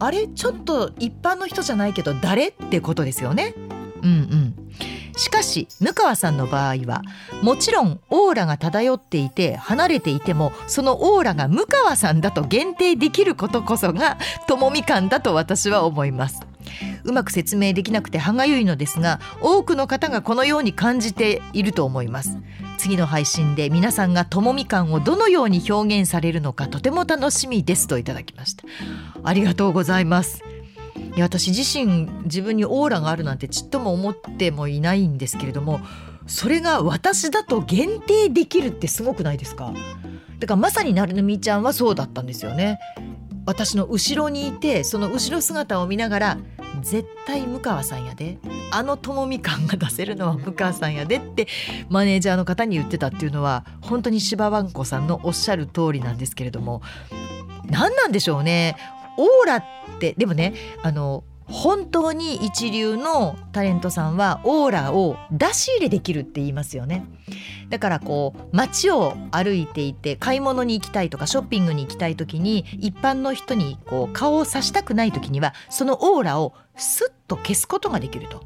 [0.00, 2.48] あれちょっと一般の人じゃないけど誰？
[2.48, 3.54] ってことですよね。
[4.02, 4.54] うんうん。
[5.16, 7.02] しかし向川さんの場合は
[7.42, 14.16] もちろんオーラが漂っていて離れていてもそのオーラが向川さんだと限定できることこそが
[14.48, 16.40] ともみ感だと私は思います。
[17.04, 22.38] うまく説明できなくて歯がゆいのですが多くの方がこのように感じていると思います。
[22.80, 28.64] 次の配信で皆さんがともみ感をどのように表現されるのかとても楽しみですといただきました。
[29.22, 30.42] ありがとうございます。
[31.14, 35.80] いや私自身自分にオーラがあるなんてちっとも思ってもいないんですけれども
[36.26, 39.74] それが私だと限定できるってすごくないですか？
[40.38, 42.78] だからまさになるみちゃんはそうだったんですよね。
[43.50, 46.38] 私の後ろにいてその後ろ姿を見ながら
[46.82, 48.38] 絶対向川さんやで。
[48.72, 51.48] あのともみ感が出せるのは 向川さんやでって
[51.88, 56.80] マネージャーの方に言ってたっていうのは本当に芝わんこさんのおっしゃる通りなんですけれども。
[57.68, 58.76] 何なんでしょうね。
[59.18, 59.64] オーラっ
[59.98, 67.04] てでもねあの本当に一流のタレントさんはオーラを出し入れできるって言いますよね。
[67.68, 78.44] だからこう街を歩いていて買い物に行きたいとかショッピングに行きたい時に一般の人にこう顔をさしたくない時にはそのオーラをスッと消すことができると。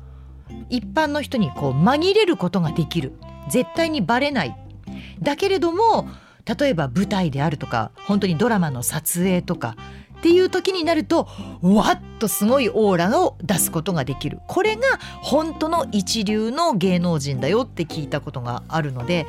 [0.70, 3.12] 一般の人にこう紛れることができる。
[3.50, 4.56] 絶対にバレない。
[5.20, 6.08] だけれども
[6.44, 9.76] 例えば舞台であるとか本当にドラマの撮影とか
[10.24, 11.28] っていう時になると
[11.60, 14.82] わっとすごいオーラを出すことができるこれが
[15.20, 19.26] 本当の一流の芸能人だよって聞いたことがあるので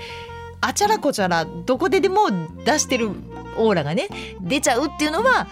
[0.62, 2.30] あちゃらこちゃらどこででも
[2.64, 3.10] 出してる
[3.58, 4.08] オーラがね
[4.40, 5.48] 出ちゃうっていうのは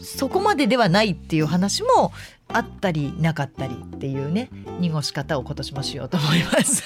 [0.00, 2.12] そこまでではないっていう話も
[2.48, 6.82] あったりなかったりっていうね濁し方を今年もしようと思います。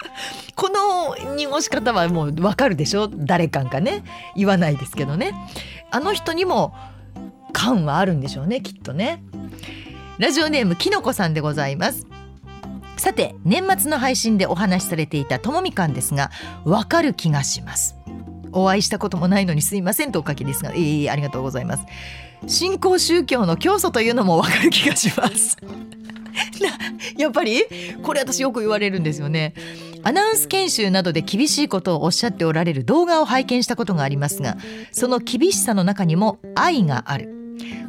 [0.54, 3.08] この濁し方はもうわかるでしょ？
[3.08, 4.04] 誰かんかね
[4.36, 5.32] 言わないですけどね。
[5.90, 6.74] あの人にも
[7.52, 9.22] 感はあるんでしょうねきっとね。
[10.18, 12.06] ラジオネームきのこさんでございます。
[12.96, 16.30] さて年末の配信でお話しされていたともみかんですが
[16.64, 17.94] わかる気がします。
[18.52, 21.84] お会いしたこともないのにすいませんとお書きですがえー、ありがとうございます。
[22.46, 25.58] 新興宗教の教祖というのもわかる気がします。
[27.18, 27.64] やっぱり？
[28.02, 29.52] これ私よく言われるんですよね。
[30.06, 34.56] アナウンス研修などで厳しいことをおっしゃっておられる動画を拝見したことがありますが
[34.92, 37.34] その厳しさの中にも愛がある。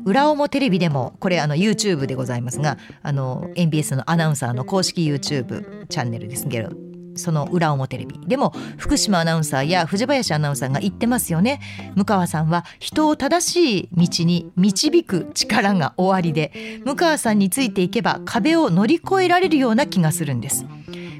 [0.03, 6.69] 裏表テレビでもこれあの YouTube でございますがあの NBS のアナウンサーの公式 YouTube チャンネルですけど
[7.17, 8.19] その裏表テレビ。
[8.27, 11.61] でも福島アナウンサーや藤林アナウンサーが言ってますよね。
[11.95, 20.65] 向川さんは人を正しい道に導く力がおありで向川さんについていけば壁を乗り越えられるような気がするんです。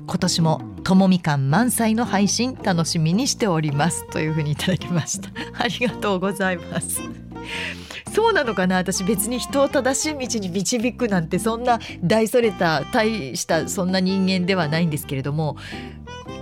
[0.08, 4.08] 今年もともみ感満載の配信楽しみにしております。
[4.10, 5.30] というふうにいただきました。
[5.60, 7.26] ありがとうございます。
[8.13, 8.77] そうなのかな？
[8.77, 15.57] 私別に人を正しい道に導くなんてそんな大それた大したそんな人間ではないんですけれども。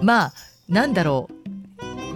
[0.02, 0.34] まあ
[0.70, 1.36] なんだろう。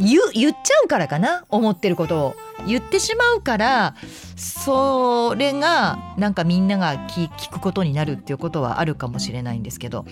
[0.02, 1.46] 言言っちゃうからかな？
[1.50, 2.36] 思ってることを。
[2.68, 3.96] 言ってしまうから
[4.36, 10.06] それがなんかみんなが聞聞くことになるっていうことはあるかもしれないんですけど。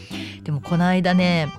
[0.43, 1.49] でもこの間ね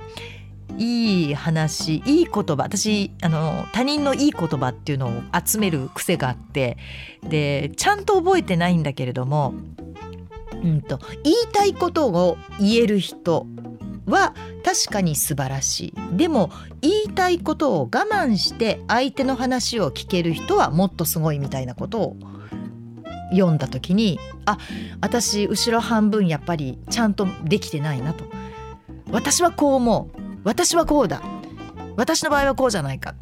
[0.77, 6.77] いい話いい言葉私あの他人のいい言葉っていうのを集める癖があって
[7.23, 9.55] でちゃんと覚えてないんだけれども、
[10.63, 13.47] うんと、言いたいことを言える人
[14.07, 16.17] は確かに素晴らしい。
[16.17, 16.51] でも
[16.81, 22.17] 言いたいことを我慢して相手の話を聞ける人はもっとすごいみたいなことを
[23.33, 24.59] 読んだ時にあ
[25.01, 28.25] 私後ろ半分やっぱりちゃんとできてないなと。
[29.11, 30.28] 私はこう思う。
[30.49, 31.21] 私はこうだ
[31.97, 33.15] 私の場合はこうじゃないか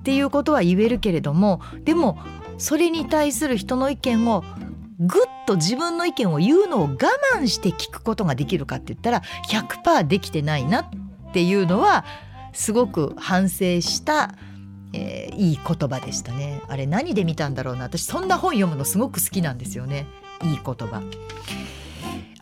[0.00, 2.18] っていうことは言えるけれどもでも
[2.58, 4.42] それに対する人の意見を
[4.98, 6.96] ぐっと自分の意見を言うのを我
[7.36, 10.88] 慢して聞くことができるかって言ったら100%できてないなっ
[11.32, 12.04] ていうのは
[12.52, 14.34] すごく反省した、
[14.92, 16.62] えー、いい言葉でしたね。
[16.68, 20.06] あれ何で見たんだろうな私そんな本読むのすごく好きなんですよね。
[20.42, 21.00] いい言葉。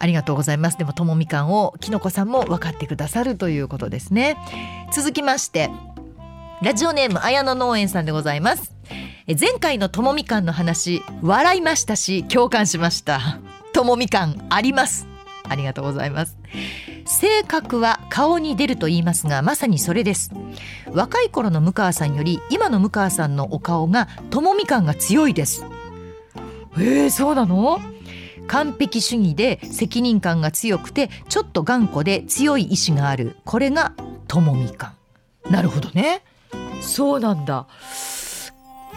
[0.01, 0.78] ありがとうございます。
[0.78, 4.36] でもともみかんをきのこさんも分かってくださるということですね。
[4.92, 5.70] 続きまして
[6.62, 8.74] ラジオネーム綾野農園さんでございます。
[9.28, 13.38] 前回のともみかんの話笑いましたし共感しました。
[13.72, 15.07] ともみかんあります。
[15.48, 16.38] ありがとうございます。
[17.05, 20.32] 性格は顔に出ると言いますがまさにそれです。
[20.92, 25.64] 若い頃の向川さんより今の向川さんのお顔がともみ感が強いです。
[26.76, 27.80] えー、そうなの？
[28.51, 33.36] 完璧主義で責任感が強くてちょっと頑固で強い意志がある。
[33.44, 33.92] これが
[34.26, 34.94] ともみ感。
[35.48, 36.24] なるほどね。
[36.80, 37.68] そうなんだ。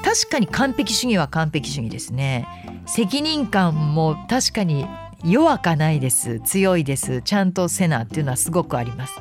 [0.03, 2.47] 確かに完璧主義は完璧主義ですね。
[2.87, 4.87] 責任感も確かに
[5.23, 6.39] 弱かないです。
[6.39, 7.21] 強いです。
[7.21, 9.13] ちゃんとせなっていうのはすごくあります。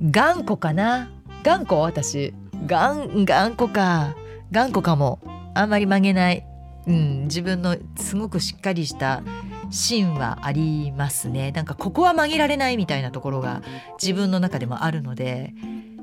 [0.00, 1.10] 頑固かな？
[1.42, 1.80] 頑固？
[1.80, 2.32] 私。
[2.66, 4.14] 頑頑固か。
[4.52, 5.18] 頑固かも。
[5.54, 6.46] あんまり曲げない
[6.88, 9.22] うん、自分のすごくしっかりした
[9.70, 11.52] 芯はありますね。
[11.52, 13.62] なんかここは曲げられないみたいなところが
[14.02, 15.52] 自分の中でもあるので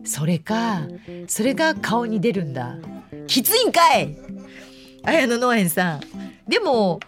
[0.03, 0.83] それか
[1.27, 2.77] それが顔に出るんだ。
[3.25, 4.15] きついんかい！
[5.03, 6.01] 綾野農園さん。
[6.47, 6.99] でも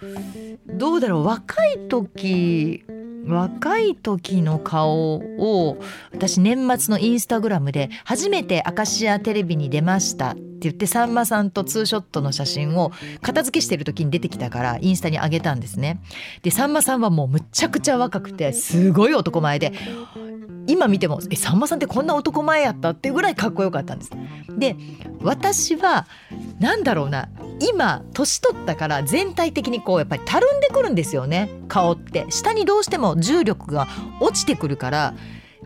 [0.66, 1.24] どうだろう。
[1.26, 2.84] 若い時
[3.28, 5.78] 若い時の顔を
[6.14, 16.02] 私年末のインスタグラムで初めてアカシアテレビに出ましたって言ってさんまさんとツーショットの写真を片付けしてる時に出てきたからインスタに上げたんですね。
[16.42, 19.74] でさんまさんはもうむちゃくちゃ若くてすごい男前で
[20.68, 24.12] 今見てもえさんまさんってこんな男前やったっていうぐらいかっこよかったんです。
[24.58, 24.76] で
[25.22, 26.08] 私は
[26.60, 33.88] なんだろうな今年取ったから全体的にこうやっぱりたるんでくるんですよね顔って下にどうしても重力が
[34.20, 35.14] 落ちてくるから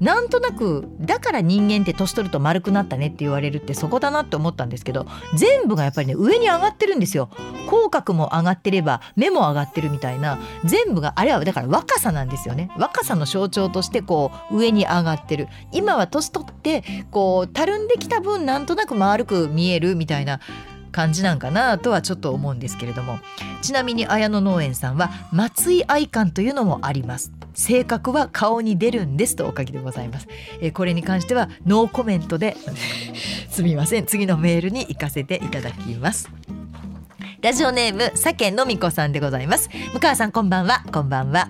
[0.02, 7.30] なんとなくだから人間って年取ると丸くなったねって言われるってそこだなって思ったんですけど全部がやっぱりね上に上がってるんですよ。
[7.70, 12.72] 口角も上がってれば目も上がってるみたいな全部があれはだから若さなんですよね。
[12.78, 15.48] 若さの象徴としてこう上に上がってる。
[15.72, 20.40] 今は年取ってこうたるんできた分なんとなく丸く見えるみたいな
[20.92, 23.20] 感じなんかなとはちょっと思うんですけれども。
[23.62, 27.32] ちなみに綾野農園さんは松井愛感というのもあります。
[27.54, 30.28] 性格は顔に出るんですとおかげでございます、
[30.62, 32.56] えー、これに関してはノーコメントで
[33.50, 34.06] すみません。
[34.06, 36.30] 次のメールに行かせていただきます。
[37.42, 39.70] ラジオネーム酒のみこさんでございます。
[39.94, 40.84] 向川さんこんばんは。
[40.94, 41.50] こんばんは。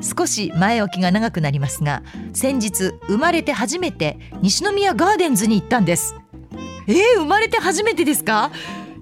[0.00, 6.14] 少し前置きが長くなりますが先日生まれて初めて西宮ガーデンズに行ったんです。
[6.86, 8.50] えー、生まれて初めてですか？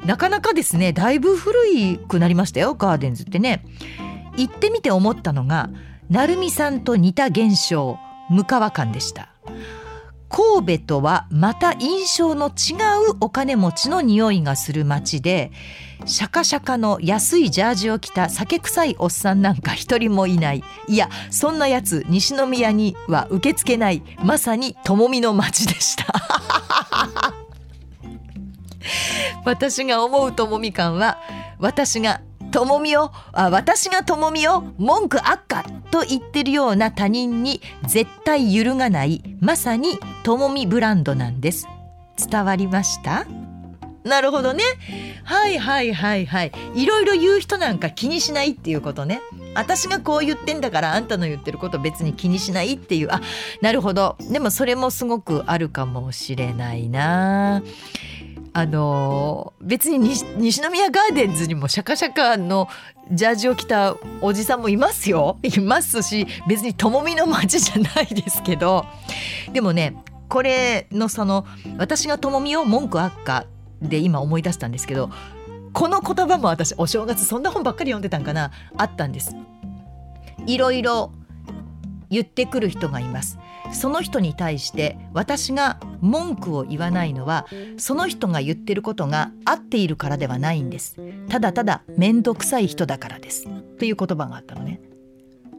[0.04, 3.64] なかなかですねだいぶ古いくなりましたよガーデンズってね。
[4.36, 5.70] 行ってみて思ったのが
[6.10, 7.96] 成美さんと似た現象
[8.30, 9.28] 向川館でした。
[10.28, 12.74] 神戸とはまた印象の違
[13.10, 15.50] うお金持ちの匂いがする街で
[16.04, 20.64] シャカシャカの安いジャージを着た酒臭いおっさんなんか一人もいない。
[20.88, 24.02] いやそんなやつ西宮には受け付けない。
[24.24, 26.06] まさに友美の街でした。
[29.44, 31.18] 私が思うともみ感は
[31.58, 32.20] 私が
[32.50, 41.66] ともみをあ私がともみを文句あっかと言ってるような他人に絶対揺るがないまさにともみブランドなんです。
[42.30, 43.26] 伝わりました？
[44.04, 44.64] なるほどね。
[45.24, 46.52] はいはいはいはい。
[46.74, 49.20] いろいろ言う人なんか気にしないっていうことね。
[49.54, 53.08] 私がこう言ってんだからあんたの言ってること別に気にしないっていう。
[53.10, 53.20] あ
[53.60, 54.16] なるほど。
[54.30, 57.62] でもそれもすごくあるかもしれないな。
[58.52, 60.24] あの別に西
[60.68, 62.68] 宮ガーデンズにもシャカシャカの
[63.12, 65.38] ジャージを着たおじさんもいますよ。
[65.42, 68.86] いますし別にともみの町じゃないですけど。
[69.52, 69.96] でもね
[70.28, 71.46] これのその
[71.78, 73.46] 私がともみを文句あっか
[73.82, 75.10] で今思い出したんですけど
[75.72, 78.50] この言葉も私お正月そんな本ばっかり読んでたんかな。
[78.76, 79.34] あったんです。
[80.46, 81.12] いろいろ
[82.10, 83.38] 言ってくる人がいます。
[83.72, 87.46] その人に対して私が文句を言わないのは
[87.76, 90.96] その人が言ってることが合っているからではないんです。
[91.28, 93.46] ただただ面倒くさい人だからです。
[93.78, 94.80] という言葉があったのね。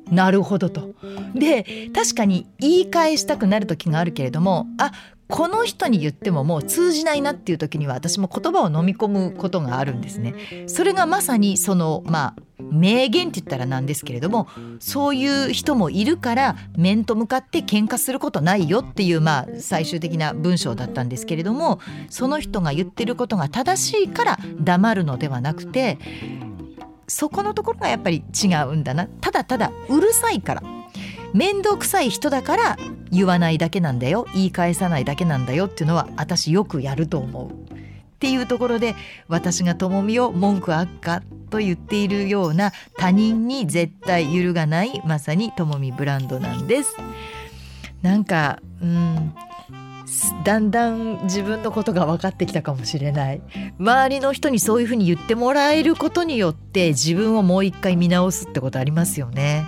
[0.10, 0.94] なるほどと。
[1.34, 4.92] で確かに言い返したくなる時があるけれどもあ
[5.32, 10.36] この人に言ってももう通じないなっていう時には私も言葉を飲み込むことがあるんですね。
[10.68, 14.48] それがまさにそのまあ名言って言ったらなんですけれども
[14.80, 21.80] そういう人もいるから面と向かって喧嘩することないよっていうまあ最終的な文章だったんですけれども
[22.10, 25.98] その人が言ってることが正しいから黙るのではなくて
[27.08, 30.81] そこのところがやっぱり違うんだなただただうるさいから
[31.34, 32.78] 面倒くさい人だから
[33.12, 34.26] 言わないだけなんだよ。
[34.34, 35.68] 言い返さないだけなんだよ。
[35.68, 37.52] っていうのは私よくやると思う。
[37.52, 37.54] っ
[38.20, 38.96] ていうところで
[39.28, 46.96] 私がともみを文句あっかと言っているような他人に絶対揺るがないまさにともみブランドなんです。
[48.02, 49.34] なんかうん
[50.44, 53.42] だんだん自分のことが分かってきたかもしれない。
[53.80, 59.66] 周りの人にそういうふうに言ってもらえることによって自分をもう一回見直すってことありますよね。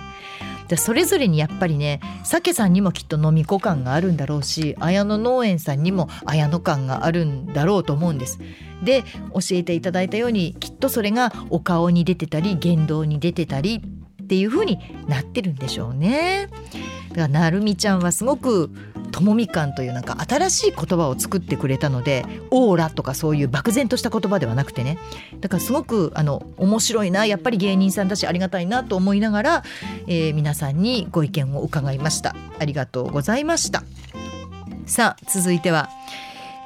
[0.68, 8.38] でそれぞれにやっぱりね酒さんにもきっと飲み子感があるんだろうし綾野農園さんにも綾野感があるんだろうと思うんです。
[8.82, 9.02] で
[9.32, 13.82] 教えていただいたようにきっとそれがお顔に出てたり言動に出てたり
[14.24, 16.48] っていう風になってるんでしょうね。
[17.10, 18.70] だからなるみちゃんはすごく
[19.12, 24.98] ともみ感というなんか新しい言葉を作ってくれたのでオーラとかそういう漠然とした言葉ではなくてね。
[25.40, 29.62] だからすごくあの面白いなやっぱり芸人さんだしありがたいなと思いながら、
[30.08, 32.34] えー、皆さんにご意見を伺いました。
[32.58, 33.84] ありがとうございました。
[34.86, 35.90] さあ続いては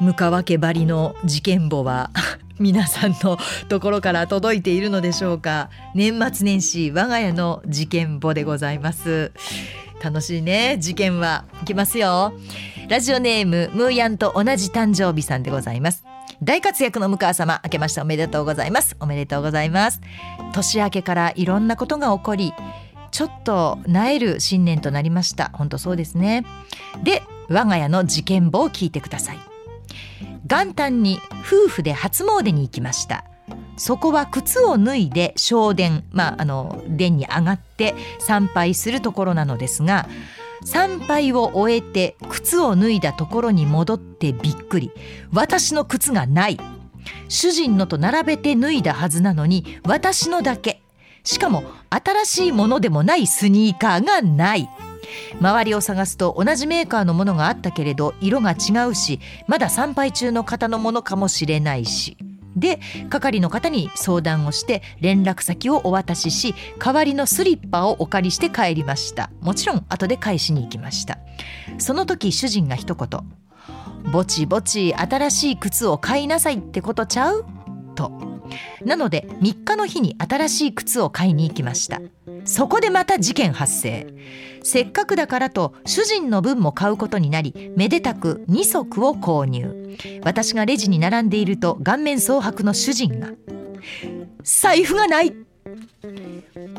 [0.00, 2.10] 向川家ばりの事件簿は
[2.58, 3.38] 皆さんの
[3.68, 5.70] ところから届いているのでしょうか。
[5.94, 9.32] 年末年始我が家の事件簿でございます。
[10.02, 10.76] 楽しいね。
[10.80, 12.32] 事件はいきますよ。
[12.88, 16.04] ラジオネームムーヤンと同じ誕生日さんでございます。
[16.42, 18.96] 大活躍の向川様明けましておめでとうございます。
[19.00, 20.00] おめでとうございます。
[20.52, 22.52] 年明けからいろんなことが起こり
[23.10, 25.50] ちょっとなえる新年となりました。
[25.54, 26.44] 本当そうですね。
[27.04, 29.47] で我が家の事件簿を聞いてください。
[30.48, 33.24] 元旦に夫婦で初詣に行きました。
[33.76, 40.08] そこは靴を脱いで正殿まああの殿に上がって参拝するところなのですが
[40.64, 44.90] 参拝を終えて靴を脱いだところに戻ってびっくり。
[45.32, 46.58] 私の靴がない。
[47.28, 50.82] 主人のと並べて脱いだはずなのに私のだけ。
[51.24, 54.68] しかも新しいものでもないスニーカーがない。
[55.40, 62.16] 周りを探すと同じメーカーのものがあったけれど色が違うしまだ参拝中の方のものかもしれないし。
[62.56, 69.30] で係の方に相談をして連絡先をお渡しし代わりのスリッパをお借りして帰りました。
[69.40, 71.18] もちろん後で返しに行きました。
[71.78, 73.20] その時主人が一言
[74.10, 77.44] 「ぼちぼち新しい靴を買いなさいってことちゃう?」
[77.94, 78.27] と。
[78.84, 82.00] なので3日の日に新しい靴を買いに行きました
[82.44, 84.06] そこでまた事件発生
[84.62, 93.30] せっかくだからと主人の分も買うことになりめでたく2足を購入私がレジに並んでいると顔面蒼白の主人が
[94.42, 95.34] 「財布がない!」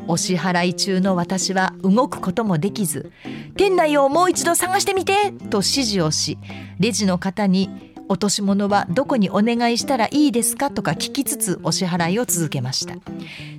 [0.08, 3.12] お支払い中の私は動くこともできず
[3.56, 6.38] 「店内をもう一度探してみて!」と指示をし
[6.80, 12.96] レジの方に落とし物はどこにお願いしたらいいですかとか聞きつつお支払いを続けました。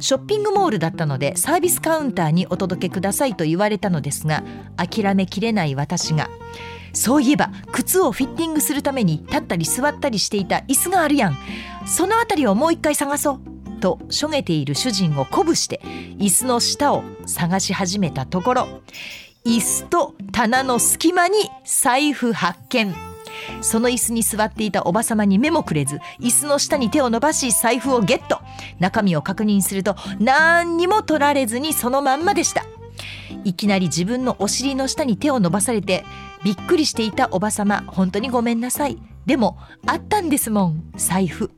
[0.01, 4.43] ショッピングモールだったのでサービスカウンターにお届けくださいと言われたのですが
[4.77, 6.29] 諦めきれない私が
[6.93, 11.37] そういえば靴をフィッティングするために立ったり座ったりしていた椅子があるやん。
[11.87, 15.81] その辺りをもう一回探そうとしょげている主人を鼓舞して
[16.19, 18.83] 椅子の下を探し始めたところ
[19.45, 23.10] 椅子と棚の隙間に財布発見。
[23.61, 28.41] その椅子に座っていたおばさまに目もくれず椅子の下に手を伸ばし財布をゲット。
[28.79, 32.65] 中身を確認すると何にも取られずにそのまんまでした。
[33.45, 36.05] いきなり自分のお尻の下に手を伸ばされて
[36.45, 38.99] びっくりしていたおばさま本当にごめんなさい。
[39.27, 41.51] でもあったんですもん財布。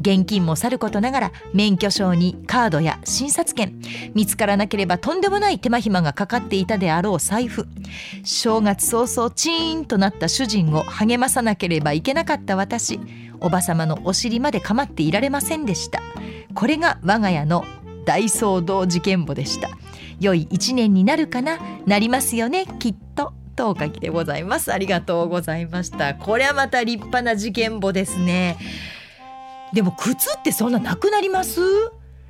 [0.00, 3.80] 現金もさることながら免許証にカードや診察券
[4.14, 7.66] 見つからなければとんでもない手間暇がかかっていたであろう財布。
[8.24, 13.00] 正月早々チーンとなった主人を励まさなければいけなかった私。
[13.40, 16.00] おばさまのお尻まで構っていられませんでした。
[16.54, 17.64] これが我が家の
[18.04, 19.68] 大騒動事件簿でした。
[20.20, 21.58] 良い一年になるかな？
[21.86, 23.32] なりますよねきっと。
[23.54, 24.70] とお書きでございます。
[24.70, 26.14] ありがとうございました。
[26.14, 28.58] これはまた立派な事件簿ですね。
[29.76, 31.60] でも靴ってそんななくなります？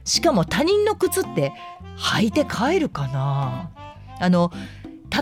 [0.05, 1.53] しかも他人の靴って
[1.97, 3.71] 履いて帰るかな？
[4.19, 4.51] あの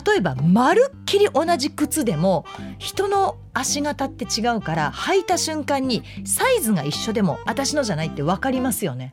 [0.06, 2.46] 例えばまるっきり同じ靴でも
[2.78, 9.12] 人の足型って違うから履いた瞬間にサイズが一緒でも私のじゃないって分かりますよね。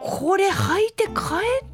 [0.00, 1.10] これ履いて帰
[1.66, 1.68] っ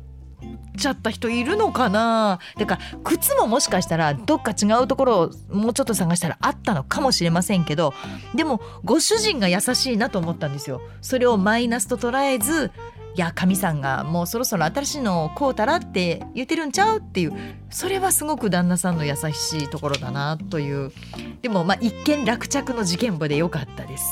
[0.79, 2.39] ちゃった人いるのかな？
[2.59, 7.95] だか靴ももしかしたらどっか違うところをもうちょっと探したらあったのかもしれませんけど
[8.35, 10.83] でもご主人が優しいなと思ったんですよ。
[11.01, 12.71] それをマイナスと捉えず
[13.15, 17.33] いや神さんがもうそろそろ新しいのを買うたらって言ってるんちゃうっていう。
[17.71, 20.93] それはすごく旦那さんの優しいところだなという。
[21.41, 24.05] でもまあ一見落着の事件簿でよかったです。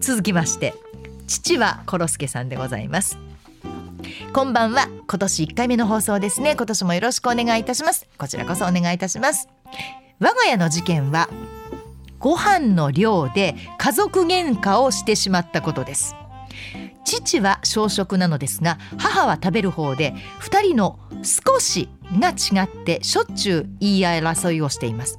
[0.00, 0.74] 続きまして
[1.26, 3.16] 父はコロスケさんでございます。
[4.32, 4.88] こんばんは。
[5.06, 6.54] 今年1回目の放送ですね。
[6.56, 8.08] 今年もよろしくお願いいたします。
[8.18, 9.48] こちらこそお願いいたします。
[10.20, 11.28] 我が家の事件は
[12.18, 16.16] ご飯の量で家族喧嘩をしてしまったことです。
[17.04, 21.88] 父は小食なのですが母は食べる方で2人の少し
[22.18, 25.18] が違ってしょっちゅう言い合い争いをしています。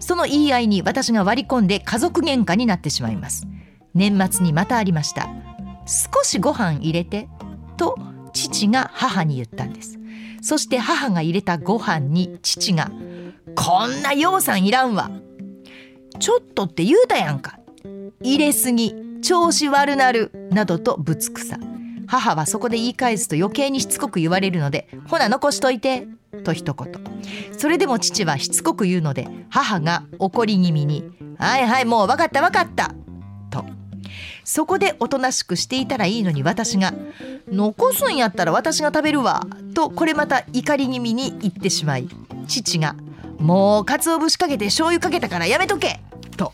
[0.00, 3.46] その言い合いに私が割り込んで家族喧嘩になってしまいます。
[3.94, 5.28] 年末にまたありました。
[5.86, 7.28] 少しご飯入れて
[7.76, 7.98] と
[8.36, 9.98] 父が母に言ったんです。
[10.42, 12.90] そして母が入れたご飯に父が
[13.56, 15.10] こんなようさんいらんわ。
[16.20, 17.58] ちょっとって言うたやんか。
[18.22, 21.58] 入れすぎ調子悪なるなどとぶつくさ。
[22.06, 26.06] 母はそこで言い返すと余計にしつこく言われるのでほな残しといて
[26.44, 26.92] と一言。
[27.56, 32.94] それでも父はしつこく言うので母が怒り気味にはいはいもう分かった分かった
[33.50, 33.64] と。
[34.46, 36.94] そこでおとなしくしていたらいいのに私が
[37.48, 39.44] 残すんやったら私が食べるわ
[39.74, 42.08] とこれまた怒り気味に言ってしまい
[42.46, 42.94] 父が
[43.40, 46.00] もう鰹節かけて醤油かけたからやめとけ
[46.36, 46.52] と。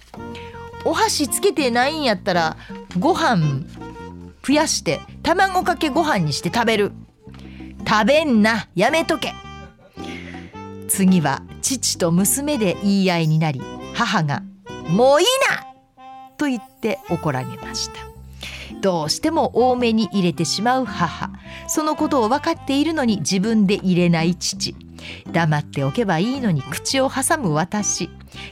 [0.84, 2.56] お箸つけてないんやったら
[2.98, 3.66] ご飯
[4.42, 6.92] 増やして卵かけご飯にして食べる。
[7.86, 9.34] 食べんなやめとけ。
[10.88, 13.60] 次は父と娘で言い合いになり
[13.94, 14.42] 母が
[14.88, 15.66] 「もういいな!」
[16.38, 16.71] と言って
[17.08, 17.94] 怒られました。
[18.80, 21.30] どうしても多めに入れてしまう母。
[21.68, 24.74] そのことを分かっているのに自分で入れない父。
[25.32, 28.08] 黙っておけばいいのに口を挟む私。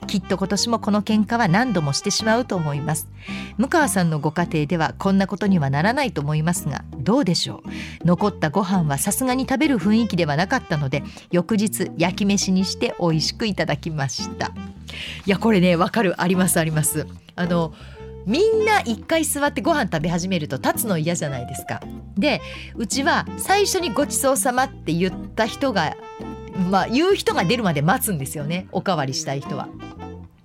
[0.07, 3.09] きっと今年もこの喧嘩は何度もしてしまうと思います。
[3.57, 7.63] 向川さんのご家庭ではこんなことにはならないと思いますがどうでしょ
[8.03, 8.07] う。
[8.07, 14.53] 残ったご飯はさすがに食べる雰囲気ではなかったので翌日焼き飯にして美味しくいただきました。
[15.27, 16.21] いやこれねわかる。
[16.21, 17.07] ありますあります。
[17.37, 17.73] あの
[18.31, 21.81] みんな一回座ってご飯食べ始めると立つの嫌じゃないですか。
[22.17, 22.41] で
[22.77, 25.97] うちは最初にごちそうさまって言った人が
[26.71, 29.69] まあ言う人が出るまで待つんですよねおかわりしたい人は。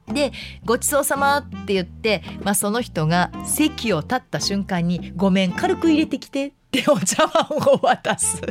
[0.07, 0.31] で
[0.65, 8.41] 「ごちそうさま」って言って、まあ、その人が席を立った瞬間に「ごめん軽く入れてきて」ってお茶碗を渡す。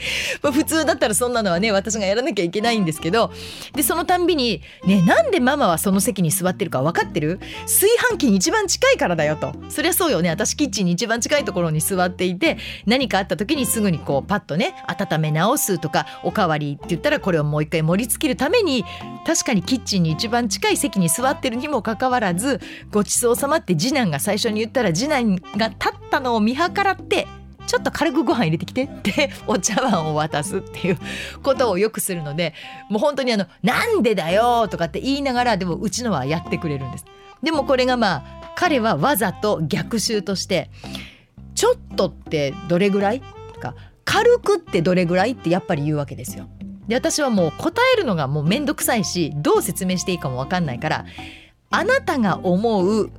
[0.42, 3.32] まあ普通だったらそんなのはね私がやらなきゃいけないんですけど
[3.74, 7.40] でそのたんびに「ねなんでママはその席に座ってるか分かってる？
[7.64, 9.52] 炊飯器に一番近いからだよ」と。
[9.68, 10.30] そりゃそうよね。
[10.30, 18.84] 私キッチンに一番近いところに座っていて何かあった時にすぐにこうパッとね温め直すとかおかわりって言ったらこれをもう一回盛り付けるために
[19.26, 27.26] 確かにキッチンに一番近い席に座ってるにもかかわらず「ごちそうさま」って次男が最初に言ったら次男が立ったのを見計らって
[27.68, 30.98] ちょっと軽くご飯入れてきて ってお茶碗を渡すっていう
[31.42, 32.54] ことをよくするので
[32.90, 37.04] もう本当にあの「なんでだよ!」とかって言いながらでもうちのはやってくれるんです。
[37.42, 40.70] でもこれがまあ彼はわざと逆襲として
[41.54, 43.22] 「ちょっとってどれぐらい?」
[43.54, 46.48] とか「軽くってどれぐらい?」ってやっぱり言うわけですよ。
[46.88, 51.04] で私はもう答えるのがもうめんどくさいしどう説明していいかも分かんないから
[51.70, 53.10] 「あなたが思う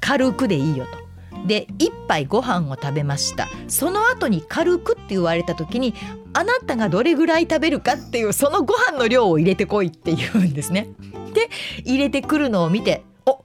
[0.00, 0.99] 軽くでいいよ」と。
[1.46, 5.94] で一杯ご飯を食べましたその後に軽くって言われた時に
[6.32, 10.88] あなたがどれぐらい食べるかっていうそのご飯の量を入れてこいって言うんですね。
[11.34, 11.48] で
[11.84, 13.44] 入れてくるのを見て「お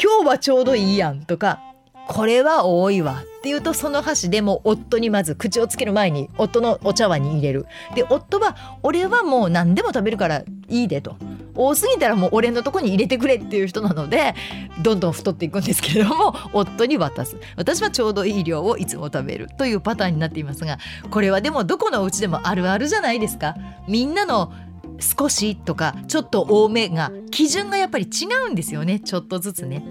[0.00, 1.60] 今日はちょうどいいやん」とか
[2.08, 7.66] 「これは多いわ」って言うとその箸でも夫にまず口をつける前に夫のお茶碗に入れる。
[7.94, 11.16] で夫は「俺はもう何でも食べるからいいで」と。
[11.58, 14.34] 多すぎたらもう俺のとこに入れてくれっていう人なので
[14.82, 17.36] どんどん太っていくんですけれども夫に渡す。
[17.56, 20.78] 私はちょうどいい量をいつも食べるというパターンになっていますが
[21.10, 23.56] これはでもどこのお家でもあるあるじゃないですか。
[23.88, 24.52] みんなの
[25.00, 29.00] 少しとかちょっと多めが基準がやっぱり違うんですよね。
[29.00, 29.84] ちょっとずつね。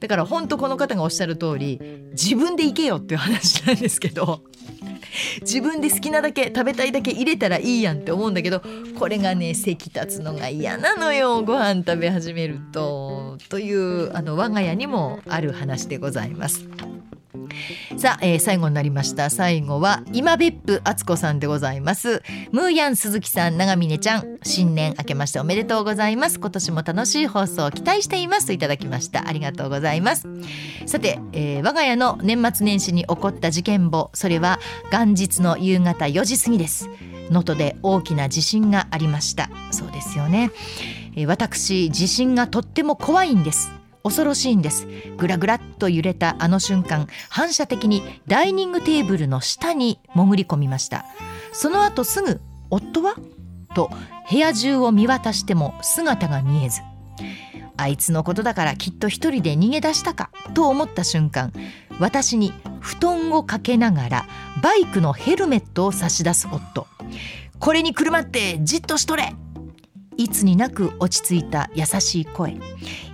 [0.00, 1.80] だから本当この方がおっしゃる通り
[2.12, 4.42] 自分で行けよっていう話なんですけど。
[5.40, 8.62] 自分で好きなだけ食べたいだけ入れたらいいやんって思うんだけど
[8.98, 16.68] これがね席立つのが嫌なのよご飯食べ始めるとというあの我が家にもある話でございます。
[17.96, 19.28] さあ、えー、最後になりました。
[19.28, 22.22] 最後は今別府敦子さんでございます。
[22.52, 26.40] ムーヤン鈴木さん長峰ちゃん新年明けましておめでとうございます。
[26.40, 28.46] 今年も楽しい放送を期待しています。
[28.46, 29.28] といただきました。
[29.28, 30.26] ありがとうございます。
[30.86, 34.10] さて、えー、我が家の年末年始に起こった事件簿。
[34.14, 34.58] それは
[34.90, 36.88] 元日の夕方4時過ぎです。
[37.30, 39.50] 能登で大きな地震がありました。
[39.70, 40.50] そうですよね、
[41.14, 43.77] えー、私地震がとっても怖いんです。
[44.08, 44.86] 恐ろしいんです。
[45.18, 51.04] ぐらぐらっと揺れたあの瞬間反射的にダイニングテーブルの下に潜り込みました。
[51.52, 52.40] その後すぐ
[52.70, 53.16] 夫は
[53.74, 53.90] と
[54.30, 56.80] 部屋中を見渡しても姿が見えず
[57.76, 60.30] あいつのことだからきっと一人で逃げ出したか？
[60.54, 61.52] と思った瞬間
[62.00, 64.26] 私に布団をかけながら
[64.62, 66.86] バイクのヘルメットを差し出す夫
[67.58, 69.34] これにくるまってじっとしとれ！
[70.18, 72.58] いつになく落ち着いた優しい声。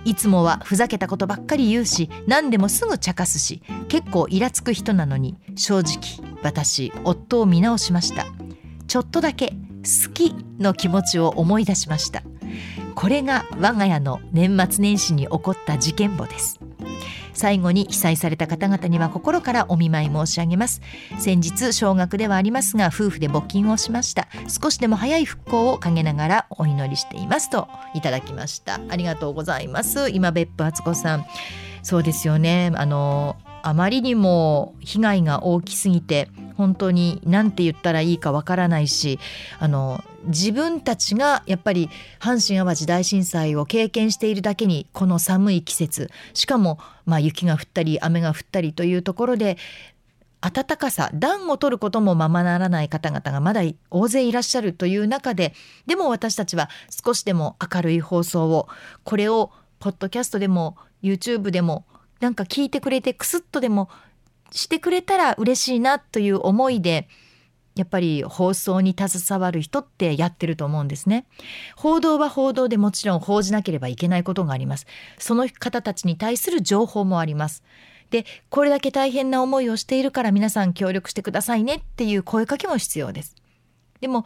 [0.03, 5.97] いつもはふざけたことばっかり言うし何でもすぐ茶化すし結構イラつく人なのに正直
[6.43, 8.25] 私夫を見直しました。
[8.87, 9.49] ちょっとだけ
[9.83, 12.23] 好きの気持ちを思い出しました。
[12.95, 16.59] これが我が家の年末年始に起こった事件簿です。
[17.35, 20.81] 最後に被災された方々には心からお見舞い申し上げます。
[21.19, 24.27] 先日少額ではありますが夫婦で募金をしました。
[24.47, 28.79] 少しでも早い復興を陰ながらお祈りしていますといただきました。
[28.89, 30.09] ありがとうございます。
[30.09, 31.25] 今別府敦子さん。
[31.83, 32.71] そうですよね。
[32.75, 39.17] あのあまりにも被害が大きすぎて本当に何て言ったらいいかわからないし
[39.57, 41.89] あの自分たちがやっぱり
[42.19, 49.57] 阪神・淡路大震災を経験しているだけにこの寒い季節しかもまあ雪が降ったり雨が降ったりというところで
[50.41, 55.55] 暖かさ暖を取ることもままならない方々がまだ大勢いらっしゃるという中で
[55.87, 56.69] でも私たちは
[57.03, 58.67] 少しでも明るい放送を
[59.03, 61.85] これをポッドキャストでも YouTube でも
[62.25, 63.87] なんか聞いてくれてクスッとでも
[64.49, 67.07] してくれたら嬉しいなという思いで
[67.75, 71.27] やっぱり放送に携わる人ってやってると思うんですね。
[71.75, 74.87] 報道は報道でもちろん報じなければいけないことがあります。
[75.19, 77.63] その方たちに対する情報もあります。
[78.09, 83.35] で、これだけ大変な思いをしているから皆さん協力してくださいねっていう声かけも必要です。
[84.01, 84.25] でも、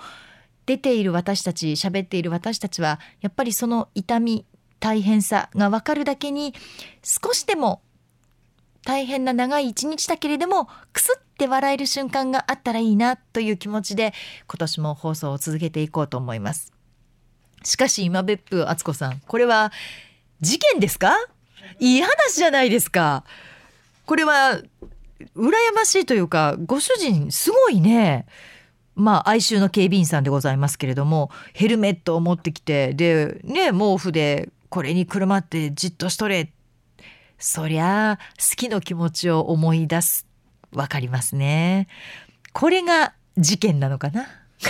[0.68, 4.46] 出ている私たち、喋っている私たちは、やっぱりその痛み、
[4.80, 6.54] 大変さがわかるだけに、
[7.04, 7.82] 少しでも
[8.86, 14.14] 大変な長い一日だけれどもくすって笑える瞬間があったらいいなという気持ちで
[14.48, 16.74] 今年も放送を続けていこうと思います。
[17.64, 19.72] しかし今別府敦子さんこれは
[20.42, 21.14] 事件ですか？
[21.80, 23.26] いい話じゃないですか。
[24.06, 24.62] これは
[25.36, 28.26] 羨ましいというかご主人すごいね。
[28.96, 36.50] まあ哀愁の警備員さんでございますけれどもヘルメットを持ってきてでね毛布でこれにくるまってじっとしとれっ
[37.40, 40.28] そりゃあ好きの気持ちを思い出す。
[40.74, 41.88] わかりますね。
[42.54, 44.28] これが事件なのかな？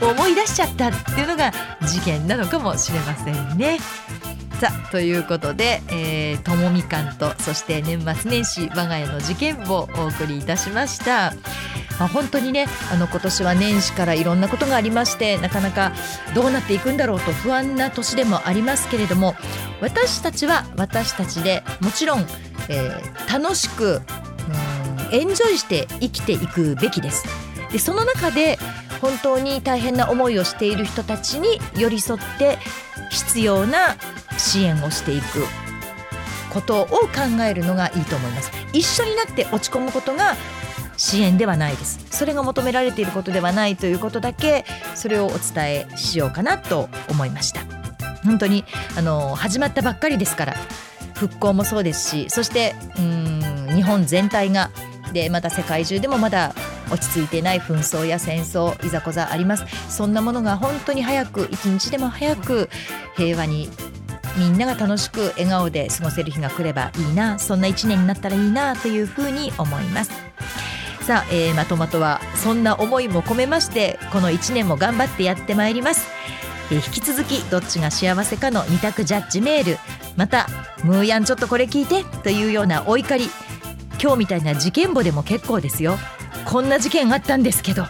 [0.00, 1.52] 思い出しちゃったっていうのが
[1.82, 3.78] 事件なのかもしれませんね。
[4.64, 11.34] さあということで、えー、ともみかんとそして年末年始我が家の事件簿をお送りいたしました
[11.98, 15.92] まあ、本当にねあの今年は年始からいろんなことがありましてなかなか
[16.34, 19.36] どうなっていくんだろうと不安な年でもありますけれども
[19.80, 22.20] 私たちは私たちでもちろん、
[22.68, 24.00] えー、楽しく
[25.10, 27.24] うんエンジョイして生きていくべきです。
[27.70, 28.58] でその中で
[29.00, 32.58] 本当に大変な思いをしている人たちに寄り添って
[33.10, 33.96] 必要な
[34.38, 35.44] 支援をしていく
[36.52, 38.50] ことを考えるのがいいと思います。
[38.72, 40.36] 一緒になって落ち込むことが
[40.96, 42.06] 支援ではないです。
[42.10, 47.60] それが求められていることではないということだけそれをお伝えしようかなと思いました。
[48.24, 48.64] 本当に
[48.96, 50.54] あの始まったばっかりですから
[51.14, 54.70] 復興もそうですしそしてうん日本全体が
[55.12, 56.54] でまた世界中でもまだ
[56.90, 59.64] 落ち着いてない紛争や戦争いざこざあります。
[59.88, 62.68] そんなものが本当に早く一日でも早く
[63.16, 63.68] 平和に
[64.36, 67.38] みんなが楽しく笑顔で過ごせる日が来ればいいな。
[67.38, 70.10] そんな一年になったらいいなというふうに思います。
[71.02, 76.06] さあ、えー、まとまとはそんな思いも込めましてこの1年も頑張ってやってまいります、
[76.70, 79.78] えー、引き続きどっちが幸せかの2択ジャッジメール。
[80.16, 80.48] また
[80.82, 83.28] 「ムーヤンちょっとこれ聞いて」というようなお怒り。
[84.00, 85.98] 今日みたいな事件簿でも結構ですよ。
[86.44, 87.84] こんな事件あったんですけど。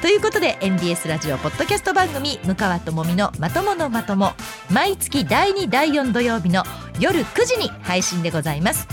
[0.01, 4.33] ということで NBS ラジオポッドキャスト番組「向川智美のまとものまとも」
[4.71, 6.63] 毎月第2第4土曜日の
[6.99, 8.87] 夜9時に配信でございます。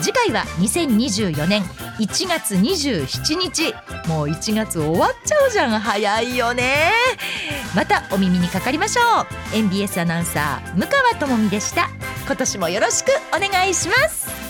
[0.00, 1.62] 次回は2024年
[1.98, 3.74] 1月27日。
[4.08, 5.80] もう1月終わっちゃうじゃん。
[5.80, 6.92] 早いよね。
[7.74, 9.56] またお耳にかかりましょう。
[9.56, 11.88] NBS アナウンサー向川智美でした。
[12.26, 14.43] 今年もよろしくお願いします。